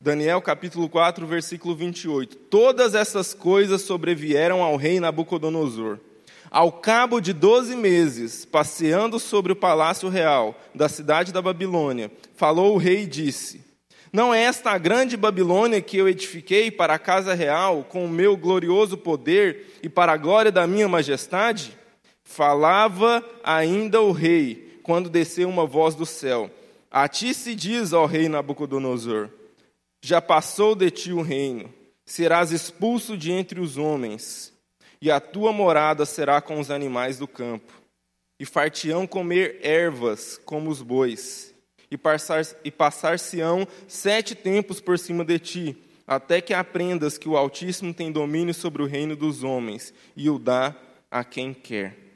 [0.00, 2.36] Daniel capítulo 4, versículo 28.
[2.36, 5.98] Todas essas coisas sobrevieram ao rei Nabucodonosor.
[6.50, 12.74] Ao cabo de doze meses, passeando sobre o palácio real da cidade da Babilônia, falou
[12.74, 13.60] o rei e disse:
[14.12, 18.08] Não é esta a grande Babilônia que eu edifiquei para a casa real com o
[18.08, 21.77] meu glorioso poder e para a glória da minha majestade?
[22.28, 26.50] Falava ainda o rei, quando desceu uma voz do céu:
[26.90, 29.30] A ti se diz, ó rei Nabucodonosor:
[30.02, 31.72] Já passou de ti o reino,
[32.04, 34.52] serás expulso de entre os homens
[35.00, 37.72] e a tua morada será com os animais do campo.
[38.38, 41.54] E far-te-ão comer ervas como os bois,
[41.90, 48.12] e passar-se-ão sete tempos por cima de ti, até que aprendas que o Altíssimo tem
[48.12, 50.76] domínio sobre o reino dos homens, e o dá
[51.10, 52.07] a quem quer.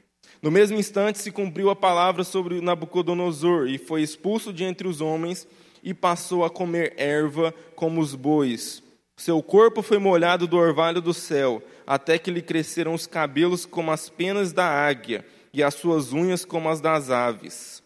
[0.43, 4.99] No mesmo instante se cumpriu a palavra sobre Nabucodonosor, e foi expulso de entre os
[4.99, 5.47] homens,
[5.81, 8.83] e passou a comer erva como os bois.
[9.15, 13.89] Seu corpo foi molhado do orvalho do céu, até que lhe cresceram os cabelos como
[13.89, 17.81] as penas da águia, e as suas unhas como as das aves.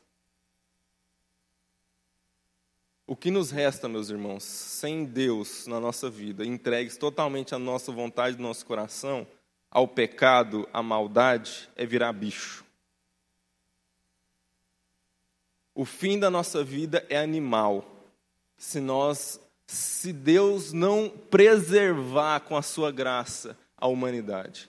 [3.06, 7.92] O que nos resta, meus irmãos, sem Deus na nossa vida, entregues totalmente à nossa
[7.92, 9.28] vontade, do nosso coração,
[9.78, 12.66] ao pecado, à maldade, é virar bicho.
[15.76, 17.86] O fim da nossa vida é animal,
[18.58, 24.68] se nós se Deus não preservar com a sua graça a humanidade.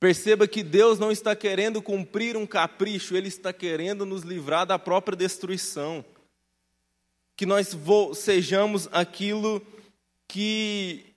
[0.00, 4.80] Perceba que Deus não está querendo cumprir um capricho, Ele está querendo nos livrar da
[4.80, 6.04] própria destruição.
[7.36, 7.68] Que nós
[8.16, 9.64] sejamos aquilo
[10.26, 11.11] que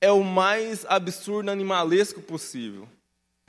[0.00, 2.88] é o mais absurdo animalesco possível.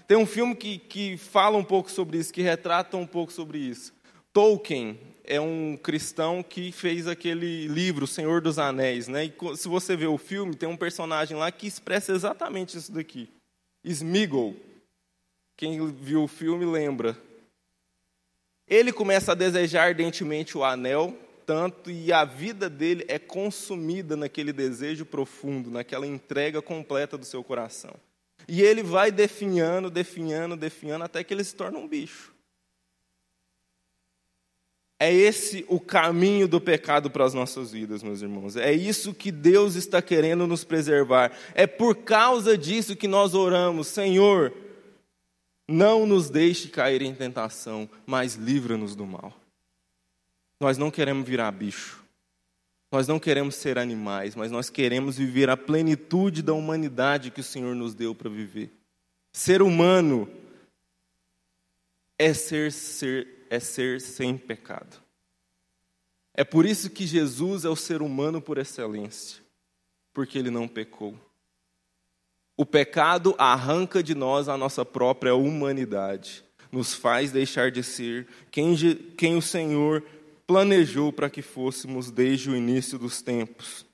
[0.08, 3.58] Tem um filme que, que fala um pouco sobre isso, que retrata um pouco sobre
[3.58, 3.94] isso.
[4.34, 9.08] Tolkien, é um cristão que fez aquele livro, Senhor dos Anéis.
[9.08, 9.26] Né?
[9.26, 13.30] E se você vê o filme, tem um personagem lá que expressa exatamente isso daqui.
[13.84, 14.56] Smeagol.
[15.56, 17.18] Quem viu o filme lembra.
[18.68, 21.16] Ele começa a desejar ardentemente o anel,
[21.52, 27.44] tanto, e a vida dele é consumida naquele desejo profundo, naquela entrega completa do seu
[27.44, 27.94] coração.
[28.48, 32.34] E ele vai definhando, definhando, definhando, até que ele se torna um bicho.
[34.98, 38.56] É esse o caminho do pecado para as nossas vidas, meus irmãos.
[38.56, 41.38] É isso que Deus está querendo nos preservar.
[41.54, 44.54] É por causa disso que nós oramos, Senhor,
[45.68, 49.41] não nos deixe cair em tentação, mas livra-nos do mal.
[50.62, 52.04] Nós não queremos virar bicho.
[52.92, 57.44] Nós não queremos ser animais, mas nós queremos viver a plenitude da humanidade que o
[57.44, 58.72] Senhor nos deu para viver.
[59.34, 60.30] Ser humano
[62.20, 65.02] é ser, ser é ser sem pecado.
[66.32, 69.42] É por isso que Jesus é o ser humano por excelência,
[70.14, 71.16] porque ele não pecou.
[72.56, 78.76] O pecado arranca de nós a nossa própria humanidade, nos faz deixar de ser quem,
[79.18, 80.06] quem o Senhor
[80.52, 83.86] planejou para que fôssemos desde o início dos tempos.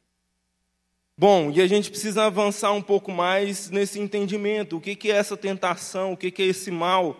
[1.15, 4.77] Bom, e a gente precisa avançar um pouco mais nesse entendimento.
[4.77, 6.13] O que é essa tentação?
[6.13, 7.15] O que é esse mal?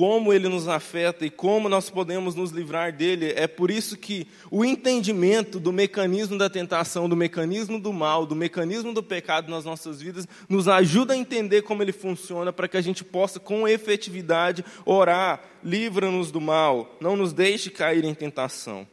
[0.00, 3.34] Como ele nos afeta e como nós podemos nos livrar dele.
[3.36, 8.34] É por isso que o entendimento do mecanismo da tentação, do mecanismo do mal, do
[8.34, 12.78] mecanismo do pecado nas nossas vidas, nos ajuda a entender como ele funciona para que
[12.78, 18.88] a gente possa, com efetividade, orar: livra-nos do mal, não nos deixe cair em tentação.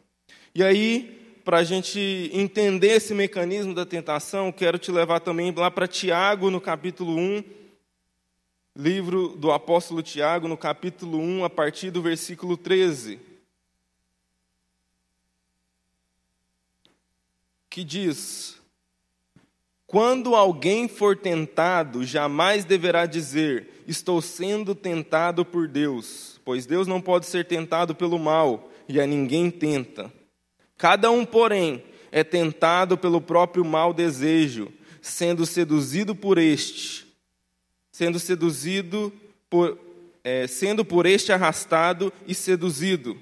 [0.54, 5.72] E aí, para a gente entender esse mecanismo da tentação, quero te levar também lá
[5.72, 7.58] para Tiago, no capítulo 1
[8.78, 13.20] livro do apóstolo Tiago, no capítulo 1, a partir do versículo 13.
[17.68, 18.62] Que diz:
[19.88, 27.02] Quando alguém for tentado, jamais deverá dizer: Estou sendo tentado por Deus, pois Deus não
[27.02, 30.14] pode ser tentado pelo mal, e a ninguém tenta.
[30.78, 37.07] Cada um, porém, é tentado pelo próprio mau desejo, sendo seduzido por este
[37.98, 39.12] sendo seduzido
[39.50, 39.76] por,
[40.24, 43.20] é, sendo por este arrastado e seduzido.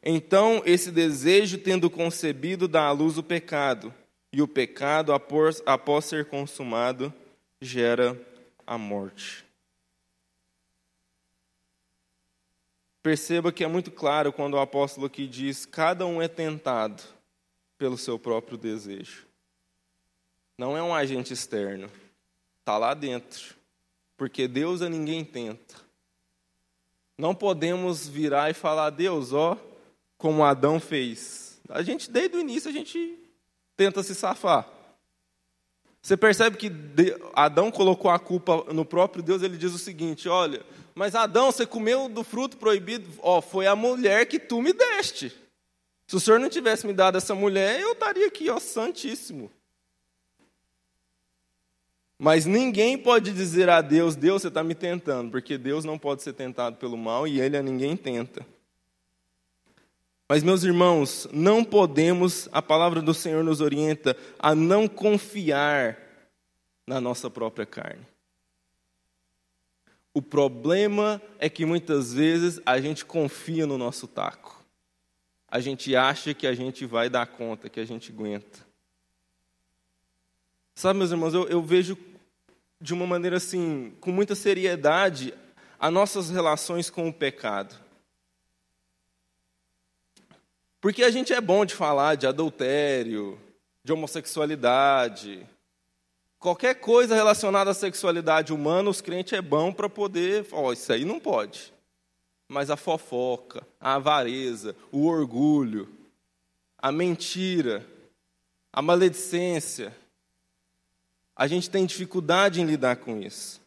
[0.00, 3.92] Então, esse desejo, tendo concebido, dá à luz o pecado,
[4.32, 7.12] e o pecado, após, após ser consumado,
[7.60, 8.16] gera
[8.64, 9.44] a morte.
[13.02, 17.02] Perceba que é muito claro quando o apóstolo aqui diz: cada um é tentado
[17.76, 19.26] pelo seu próprio desejo.
[20.56, 21.90] Não é um agente externo,
[22.60, 23.55] está lá dentro
[24.16, 25.74] porque Deus a ninguém tenta.
[27.18, 29.56] Não podemos virar e falar, Deus, ó,
[30.18, 31.60] como Adão fez.
[31.68, 33.18] A gente, desde o início, a gente
[33.76, 34.68] tenta se safar.
[36.00, 36.70] Você percebe que
[37.32, 40.64] Adão colocou a culpa no próprio Deus, ele diz o seguinte: olha,
[40.94, 45.34] mas Adão, você comeu do fruto proibido, ó, foi a mulher que tu me deste.
[46.06, 49.50] Se o Senhor não tivesse me dado essa mulher, eu estaria aqui, ó, santíssimo.
[52.18, 56.22] Mas ninguém pode dizer a Deus, Deus, você está me tentando, porque Deus não pode
[56.22, 58.46] ser tentado pelo mal e ele a ninguém tenta.
[60.28, 65.96] Mas, meus irmãos, não podemos, a palavra do Senhor nos orienta a não confiar
[66.86, 68.04] na nossa própria carne.
[70.12, 74.64] O problema é que muitas vezes a gente confia no nosso taco.
[75.46, 78.65] A gente acha que a gente vai dar conta, que a gente aguenta.
[80.76, 81.98] Sabe, meus irmãos, eu, eu vejo
[82.80, 85.34] de uma maneira assim, com muita seriedade,
[85.76, 87.74] as nossas relações com o pecado.
[90.80, 93.40] Porque a gente é bom de falar de adultério,
[93.82, 95.44] de homossexualidade,
[96.38, 101.04] Qualquer coisa relacionada à sexualidade humana, os crentes é bom para poder, oh, isso aí
[101.04, 101.72] não pode.
[102.46, 105.88] Mas a fofoca, a avareza, o orgulho,
[106.78, 107.84] a mentira,
[108.72, 109.92] a maledicência,
[111.36, 113.60] a gente tem dificuldade em lidar com isso.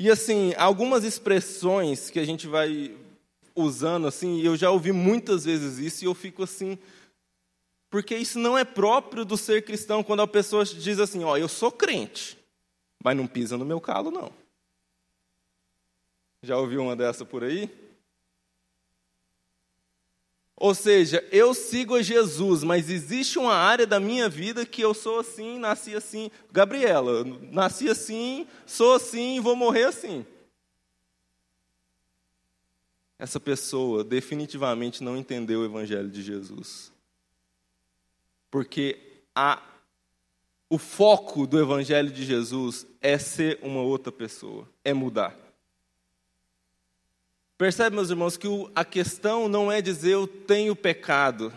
[0.00, 2.92] E assim, algumas expressões que a gente vai
[3.54, 6.76] usando assim, eu já ouvi muitas vezes isso e eu fico assim,
[7.88, 11.46] porque isso não é próprio do ser cristão quando a pessoa diz assim: Ó, eu
[11.46, 12.38] sou crente,
[13.04, 14.32] mas não pisa no meu calo, não.
[16.42, 17.70] Já ouviu uma dessa por aí?
[20.62, 24.94] Ou seja, eu sigo a Jesus, mas existe uma área da minha vida que eu
[24.94, 26.30] sou assim, nasci assim.
[26.52, 30.24] Gabriela, nasci assim, sou assim e vou morrer assim.
[33.18, 36.92] Essa pessoa definitivamente não entendeu o Evangelho de Jesus.
[38.48, 39.60] Porque a,
[40.70, 45.41] o foco do Evangelho de Jesus é ser uma outra pessoa, é mudar.
[47.62, 51.52] Percebe, meus irmãos, que a questão não é dizer eu tenho pecado,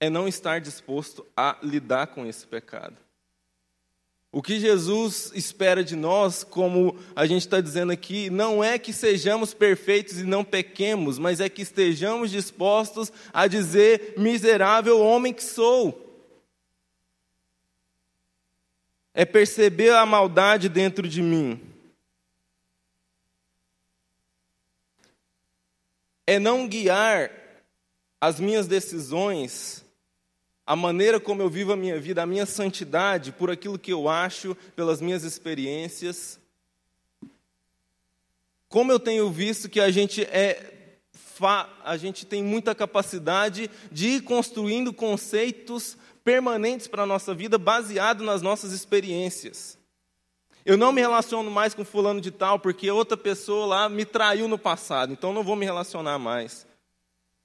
[0.00, 2.96] é não estar disposto a lidar com esse pecado.
[4.32, 8.92] O que Jesus espera de nós, como a gente está dizendo aqui, não é que
[8.92, 15.44] sejamos perfeitos e não pequemos, mas é que estejamos dispostos a dizer: miserável homem que
[15.44, 16.26] sou.
[19.14, 21.69] É perceber a maldade dentro de mim.
[26.26, 27.30] É não guiar
[28.20, 29.84] as minhas decisões
[30.70, 34.08] a maneira como eu vivo a minha vida, a minha santidade, por aquilo que eu
[34.08, 36.38] acho, pelas minhas experiências.
[38.68, 40.76] Como eu tenho visto que a gente é
[41.82, 48.22] a gente tem muita capacidade de ir construindo conceitos permanentes para a nossa vida baseado
[48.22, 49.76] nas nossas experiências.
[50.64, 54.46] Eu não me relaciono mais com fulano de tal porque outra pessoa lá me traiu
[54.48, 56.66] no passado, então não vou me relacionar mais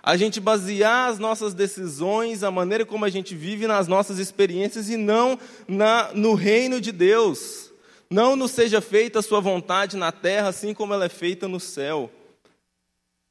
[0.06, 4.88] a gente basear as nossas decisões, a maneira como a gente vive nas nossas experiências
[4.88, 7.72] e não na, no reino de Deus.
[8.08, 11.60] Não nos seja feita a sua vontade na terra, assim como ela é feita no
[11.60, 12.12] céu.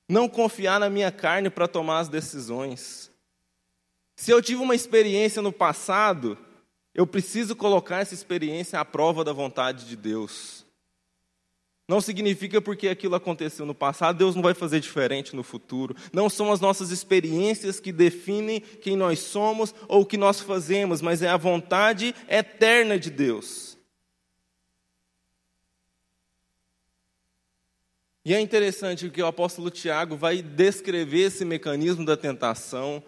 [0.08, 3.08] Não confiar na minha carne para tomar as decisões.
[4.16, 6.36] Se eu tive uma experiência no passado,
[6.94, 10.64] eu preciso colocar essa experiência à prova da vontade de Deus.
[11.86, 15.94] Não significa porque aquilo aconteceu no passado, Deus não vai fazer diferente no futuro.
[16.12, 21.02] Não são as nossas experiências que definem quem nós somos ou o que nós fazemos,
[21.02, 23.76] mas é a vontade eterna de Deus.
[28.24, 33.02] E é interessante que o apóstolo Tiago vai descrever esse mecanismo da tentação,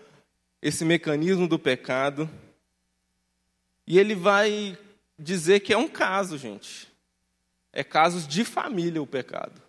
[0.60, 2.28] esse mecanismo do pecado,
[3.86, 4.76] e ele vai
[5.18, 6.94] dizer que é um caso, gente
[7.76, 9.62] é casos de família o pecado.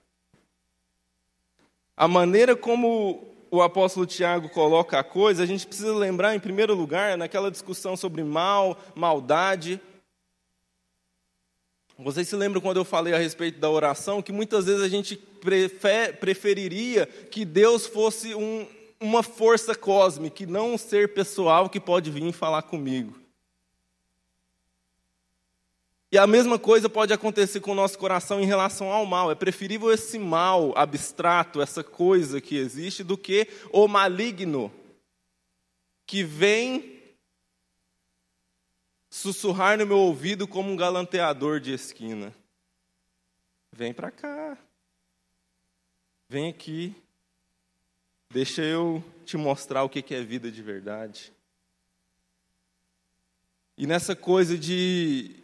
[1.96, 6.74] A maneira como o apóstolo Tiago coloca a coisa, a gente precisa lembrar, em primeiro
[6.74, 9.82] lugar, naquela discussão sobre mal, maldade.
[12.00, 15.18] Vocês se lembram quando eu falei a respeito da oração, que muitas vezes a gente
[16.20, 18.66] preferiria que Deus fosse um,
[19.02, 23.27] uma força cósmica, não um ser pessoal que pode vir falar comigo.
[26.12, 29.30] E a mesma coisa pode acontecer com o nosso coração em relação ao mal.
[29.30, 34.72] É preferível esse mal abstrato, essa coisa que existe, do que o maligno
[36.06, 37.04] que vem
[39.10, 42.34] sussurrar no meu ouvido como um galanteador de esquina.
[43.74, 44.58] Vem para cá.
[46.30, 46.96] Vem aqui.
[48.30, 51.34] Deixa eu te mostrar o que é vida de verdade.
[53.78, 55.36] E nessa coisa de,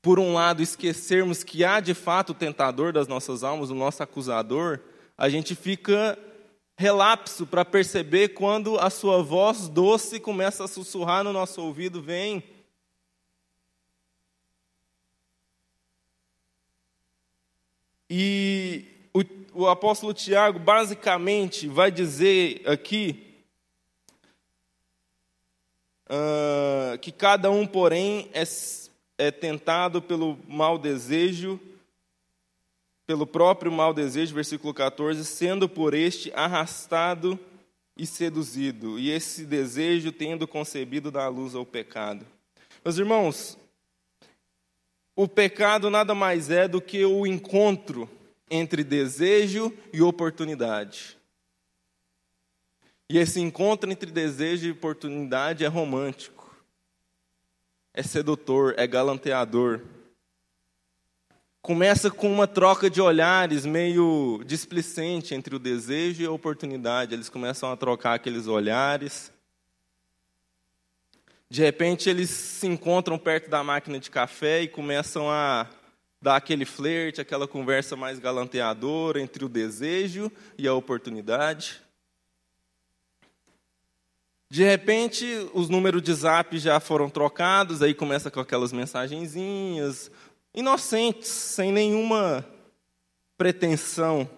[0.00, 4.02] por um lado, esquecermos que há de fato o tentador das nossas almas, o nosso
[4.02, 4.80] acusador,
[5.18, 6.18] a gente fica
[6.76, 12.42] relapso para perceber quando a sua voz doce começa a sussurrar no nosso ouvido: vem.
[18.08, 23.26] E o, o apóstolo Tiago basicamente vai dizer aqui
[26.08, 28.44] uh, que cada um, porém, é,
[29.18, 31.60] é tentado pelo mau desejo
[33.06, 37.38] pelo próprio mau desejo, versículo 14, sendo por este arrastado
[37.96, 42.26] e seduzido, e esse desejo tendo concebido da luz ao pecado.
[42.84, 43.56] Meus irmãos,
[45.14, 48.10] o pecado nada mais é do que o encontro
[48.50, 51.16] entre desejo e oportunidade.
[53.08, 56.35] E esse encontro entre desejo e oportunidade é romântico,
[57.96, 59.80] é sedutor, é galanteador
[61.66, 67.12] começa com uma troca de olhares meio displicente entre o desejo e a oportunidade.
[67.12, 69.32] Eles começam a trocar aqueles olhares.
[71.50, 75.68] De repente, eles se encontram perto da máquina de café e começam a
[76.22, 81.82] dar aquele flerte, aquela conversa mais galanteadora entre o desejo e a oportunidade.
[84.48, 90.10] De repente, os números de zap já foram trocados, aí começa com aquelas mensagenzinhas,
[90.54, 92.46] inocentes, sem nenhuma
[93.36, 94.28] pretensão.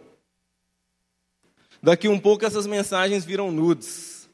[1.82, 4.28] Daqui um pouco essas mensagens viram nudes.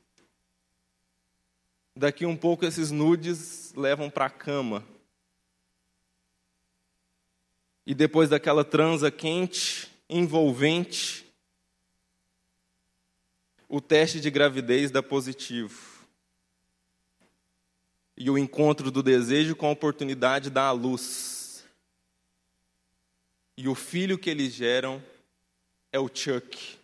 [1.97, 4.85] Daqui um pouco esses nudes levam para a cama.
[7.87, 11.24] E depois daquela transa quente, envolvente,
[13.75, 16.07] o teste de gravidez dá positivo.
[18.17, 21.65] E o encontro do desejo com a oportunidade dá a luz.
[23.57, 25.03] E o filho que eles geram
[25.91, 26.79] é o Chuck.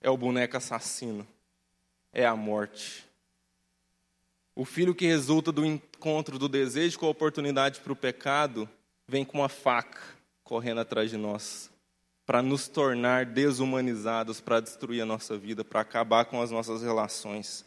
[0.00, 1.24] É o boneco assassino.
[2.12, 3.04] É a morte.
[4.56, 8.68] O filho que resulta do encontro do desejo com a oportunidade para o pecado
[9.06, 10.02] vem com uma faca
[10.42, 11.72] correndo atrás de nós
[12.26, 17.64] para nos tornar desumanizados, para destruir a nossa vida, para acabar com as nossas relações.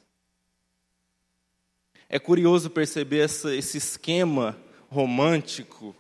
[2.10, 4.58] É curioso perceber essa, esse esquema
[4.90, 5.96] romântico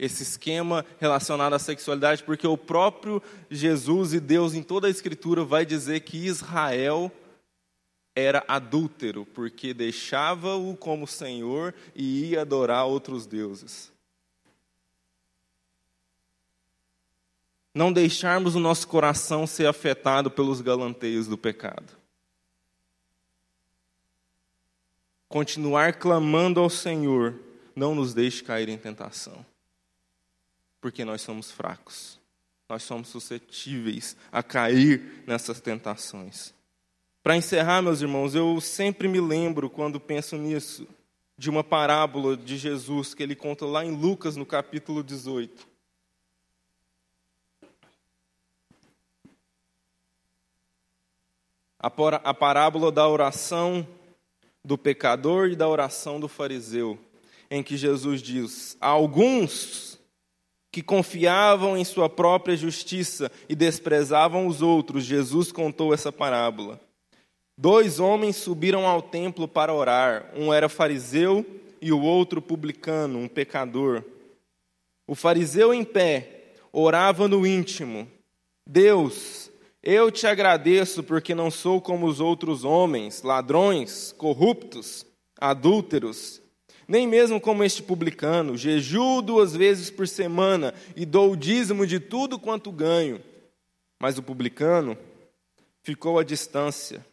[0.00, 5.44] esse esquema relacionado à sexualidade, porque o próprio Jesus e Deus em toda a Escritura
[5.44, 7.12] vai dizer que Israel
[8.16, 13.92] era adúltero, porque deixava-o como Senhor e ia adorar outros deuses.
[17.74, 21.96] Não deixarmos o nosso coração ser afetado pelos galanteios do pecado.
[25.28, 27.34] Continuar clamando ao Senhor,
[27.74, 29.46] não nos deixe cair em tentação
[30.80, 32.18] porque nós somos fracos.
[32.68, 36.54] Nós somos suscetíveis a cair nessas tentações.
[37.22, 40.86] Para encerrar, meus irmãos, eu sempre me lembro, quando penso nisso,
[41.36, 45.68] de uma parábola de Jesus que ele conta lá em Lucas, no capítulo 18.
[51.82, 53.86] A parábola da oração
[54.62, 56.98] do pecador e da oração do fariseu,
[57.50, 59.98] em que Jesus diz: Alguns
[60.70, 66.78] que confiavam em sua própria justiça e desprezavam os outros, Jesus contou essa parábola.
[67.56, 70.30] Dois homens subiram ao templo para orar.
[70.36, 71.44] Um era fariseu
[71.80, 74.04] e o outro publicano, um pecador.
[75.06, 78.06] O fariseu em pé orava no íntimo:
[78.66, 79.39] Deus,
[79.82, 85.06] eu te agradeço porque não sou como os outros homens, ladrões, corruptos,
[85.38, 86.40] adúlteros
[86.90, 92.00] nem mesmo como este publicano, jejuo duas vezes por semana e dou o dízimo de
[92.00, 93.22] tudo quanto ganho.
[94.02, 94.98] Mas o publicano
[95.84, 97.06] ficou à distância.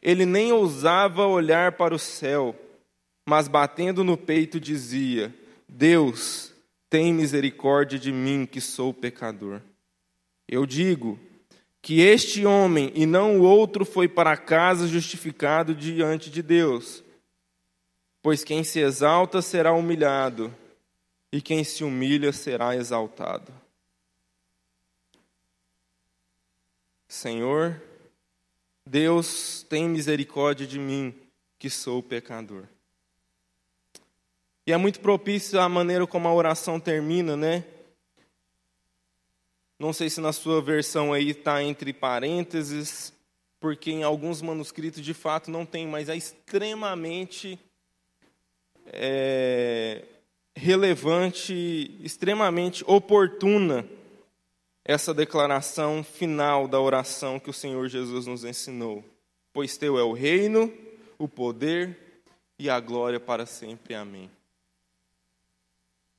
[0.00, 2.54] Ele nem ousava olhar para o céu,
[3.28, 5.34] mas batendo no peito dizia:
[5.68, 6.52] Deus,
[6.88, 9.60] tem misericórdia de mim, que sou pecador.
[10.48, 11.18] Eu digo
[11.82, 17.02] que este homem e não o outro foi para casa justificado diante de Deus.
[18.22, 20.54] Pois quem se exalta será humilhado,
[21.32, 23.52] e quem se humilha será exaltado.
[27.08, 27.82] Senhor,
[28.86, 31.12] Deus, tem misericórdia de mim,
[31.58, 32.64] que sou pecador.
[34.64, 37.64] E é muito propício a maneira como a oração termina, né?
[39.82, 43.12] Não sei se na sua versão aí está entre parênteses,
[43.58, 47.58] porque em alguns manuscritos de fato não tem, mas é extremamente
[48.86, 50.04] é,
[50.54, 53.84] relevante, extremamente oportuna
[54.84, 59.04] essa declaração final da oração que o Senhor Jesus nos ensinou.
[59.52, 60.72] Pois teu é o reino,
[61.18, 62.22] o poder
[62.56, 63.96] e a glória para sempre.
[63.96, 64.30] Amém.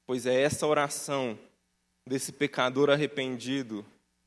[0.06, 1.40] Pois é essa oração
[2.06, 3.86] desse pecador arrependido,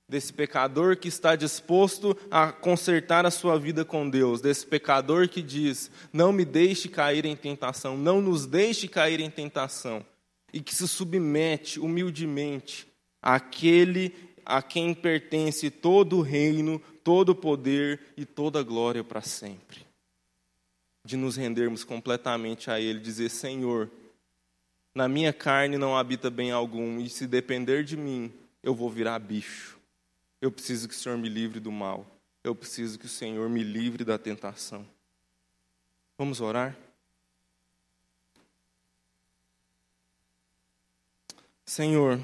[0.09, 5.43] desse pecador que está disposto a consertar a sua vida com Deus, desse pecador que
[5.43, 10.05] diz: Não me deixe cair em tentação, não nos deixe cair em tentação,
[10.53, 12.87] e que se submete humildemente
[13.21, 14.15] àquele
[14.45, 19.85] a quem pertence todo o reino, todo o poder e toda a glória para sempre.
[21.05, 23.91] De nos rendermos completamente a Ele, dizer: Senhor,
[24.97, 28.33] na minha carne não habita bem algum, e se depender de mim,
[28.63, 29.79] eu vou virar bicho.
[30.41, 32.07] Eu preciso que o Senhor me livre do mal.
[32.43, 34.89] Eu preciso que o Senhor me livre da tentação.
[36.17, 36.75] Vamos orar?
[41.67, 42.19] Senhor,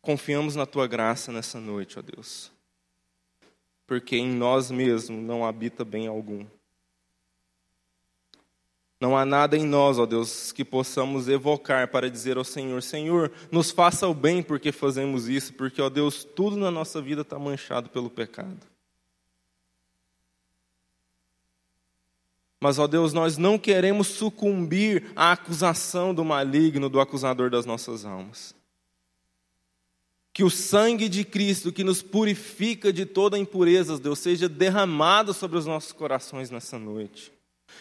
[0.00, 2.52] confiamos na tua graça nessa noite, ó Deus,
[3.88, 6.46] porque em nós mesmos não habita bem algum.
[9.00, 13.32] Não há nada em nós, ó Deus, que possamos evocar para dizer ao Senhor: Senhor,
[13.50, 17.38] nos faça o bem porque fazemos isso, porque, ó Deus, tudo na nossa vida está
[17.38, 18.74] manchado pelo pecado.
[22.64, 28.06] Mas, ó Deus, nós não queremos sucumbir à acusação do maligno, do acusador das nossas
[28.06, 28.54] almas.
[30.32, 35.58] Que o sangue de Cristo, que nos purifica de toda impureza, Deus, seja derramado sobre
[35.58, 37.33] os nossos corações nessa noite.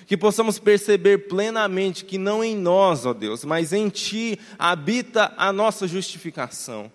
[0.06, 5.54] Que possamos perceber plenamente que não em nós, ó Deus, mas em Ti habita a
[5.54, 6.92] nossa justificação.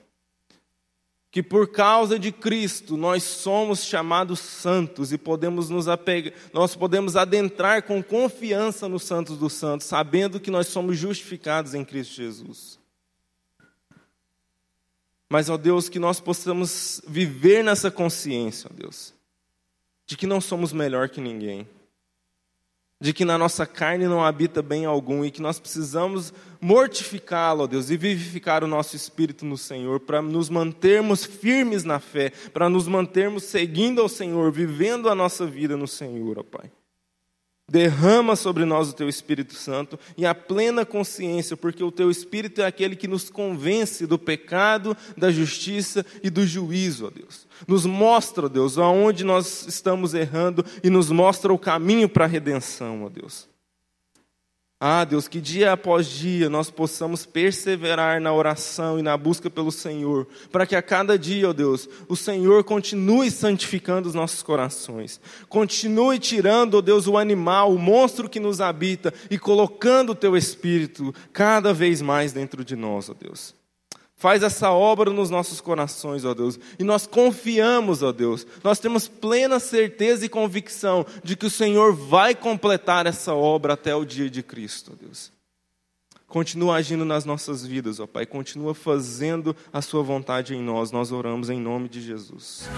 [1.30, 7.16] Que por causa de Cristo nós somos chamados santos e podemos nos apegar, nós podemos
[7.16, 12.78] adentrar com confiança nos santos dos santos, sabendo que nós somos justificados em Cristo Jesus.
[15.28, 19.12] Mas, ó Deus, que nós possamos viver nessa consciência, ó Deus,
[20.06, 21.68] de que não somos melhor que ninguém
[23.00, 27.66] de que na nossa carne não habita bem algum e que nós precisamos mortificá-lo, ó
[27.66, 32.68] Deus, e vivificar o nosso espírito no Senhor, para nos mantermos firmes na fé, para
[32.68, 36.70] nos mantermos seguindo ao Senhor, vivendo a nossa vida no Senhor, ó Pai.
[37.70, 42.62] Derrama sobre nós o teu Espírito Santo e a plena consciência, porque o teu Espírito
[42.62, 47.46] é aquele que nos convence do pecado, da justiça e do juízo, ó Deus.
[47.66, 52.28] Nos mostra, ó Deus, aonde nós estamos errando e nos mostra o caminho para a
[52.28, 53.46] redenção, ó Deus.
[54.80, 59.72] Ah, Deus, que dia após dia nós possamos perseverar na oração e na busca pelo
[59.72, 65.20] Senhor, para que a cada dia, ó Deus, o Senhor continue santificando os nossos corações,
[65.48, 70.36] continue tirando, ó Deus, o animal, o monstro que nos habita e colocando o Teu
[70.36, 73.57] Espírito cada vez mais dentro de nós, ó Deus.
[74.18, 76.58] Faz essa obra nos nossos corações, ó Deus.
[76.76, 78.44] E nós confiamos, ó Deus.
[78.64, 83.94] Nós temos plena certeza e convicção de que o Senhor vai completar essa obra até
[83.94, 85.30] o dia de Cristo, ó Deus.
[86.26, 88.26] Continua agindo nas nossas vidas, ó Pai.
[88.26, 90.90] Continua fazendo a Sua vontade em nós.
[90.90, 92.68] Nós oramos em nome de Jesus.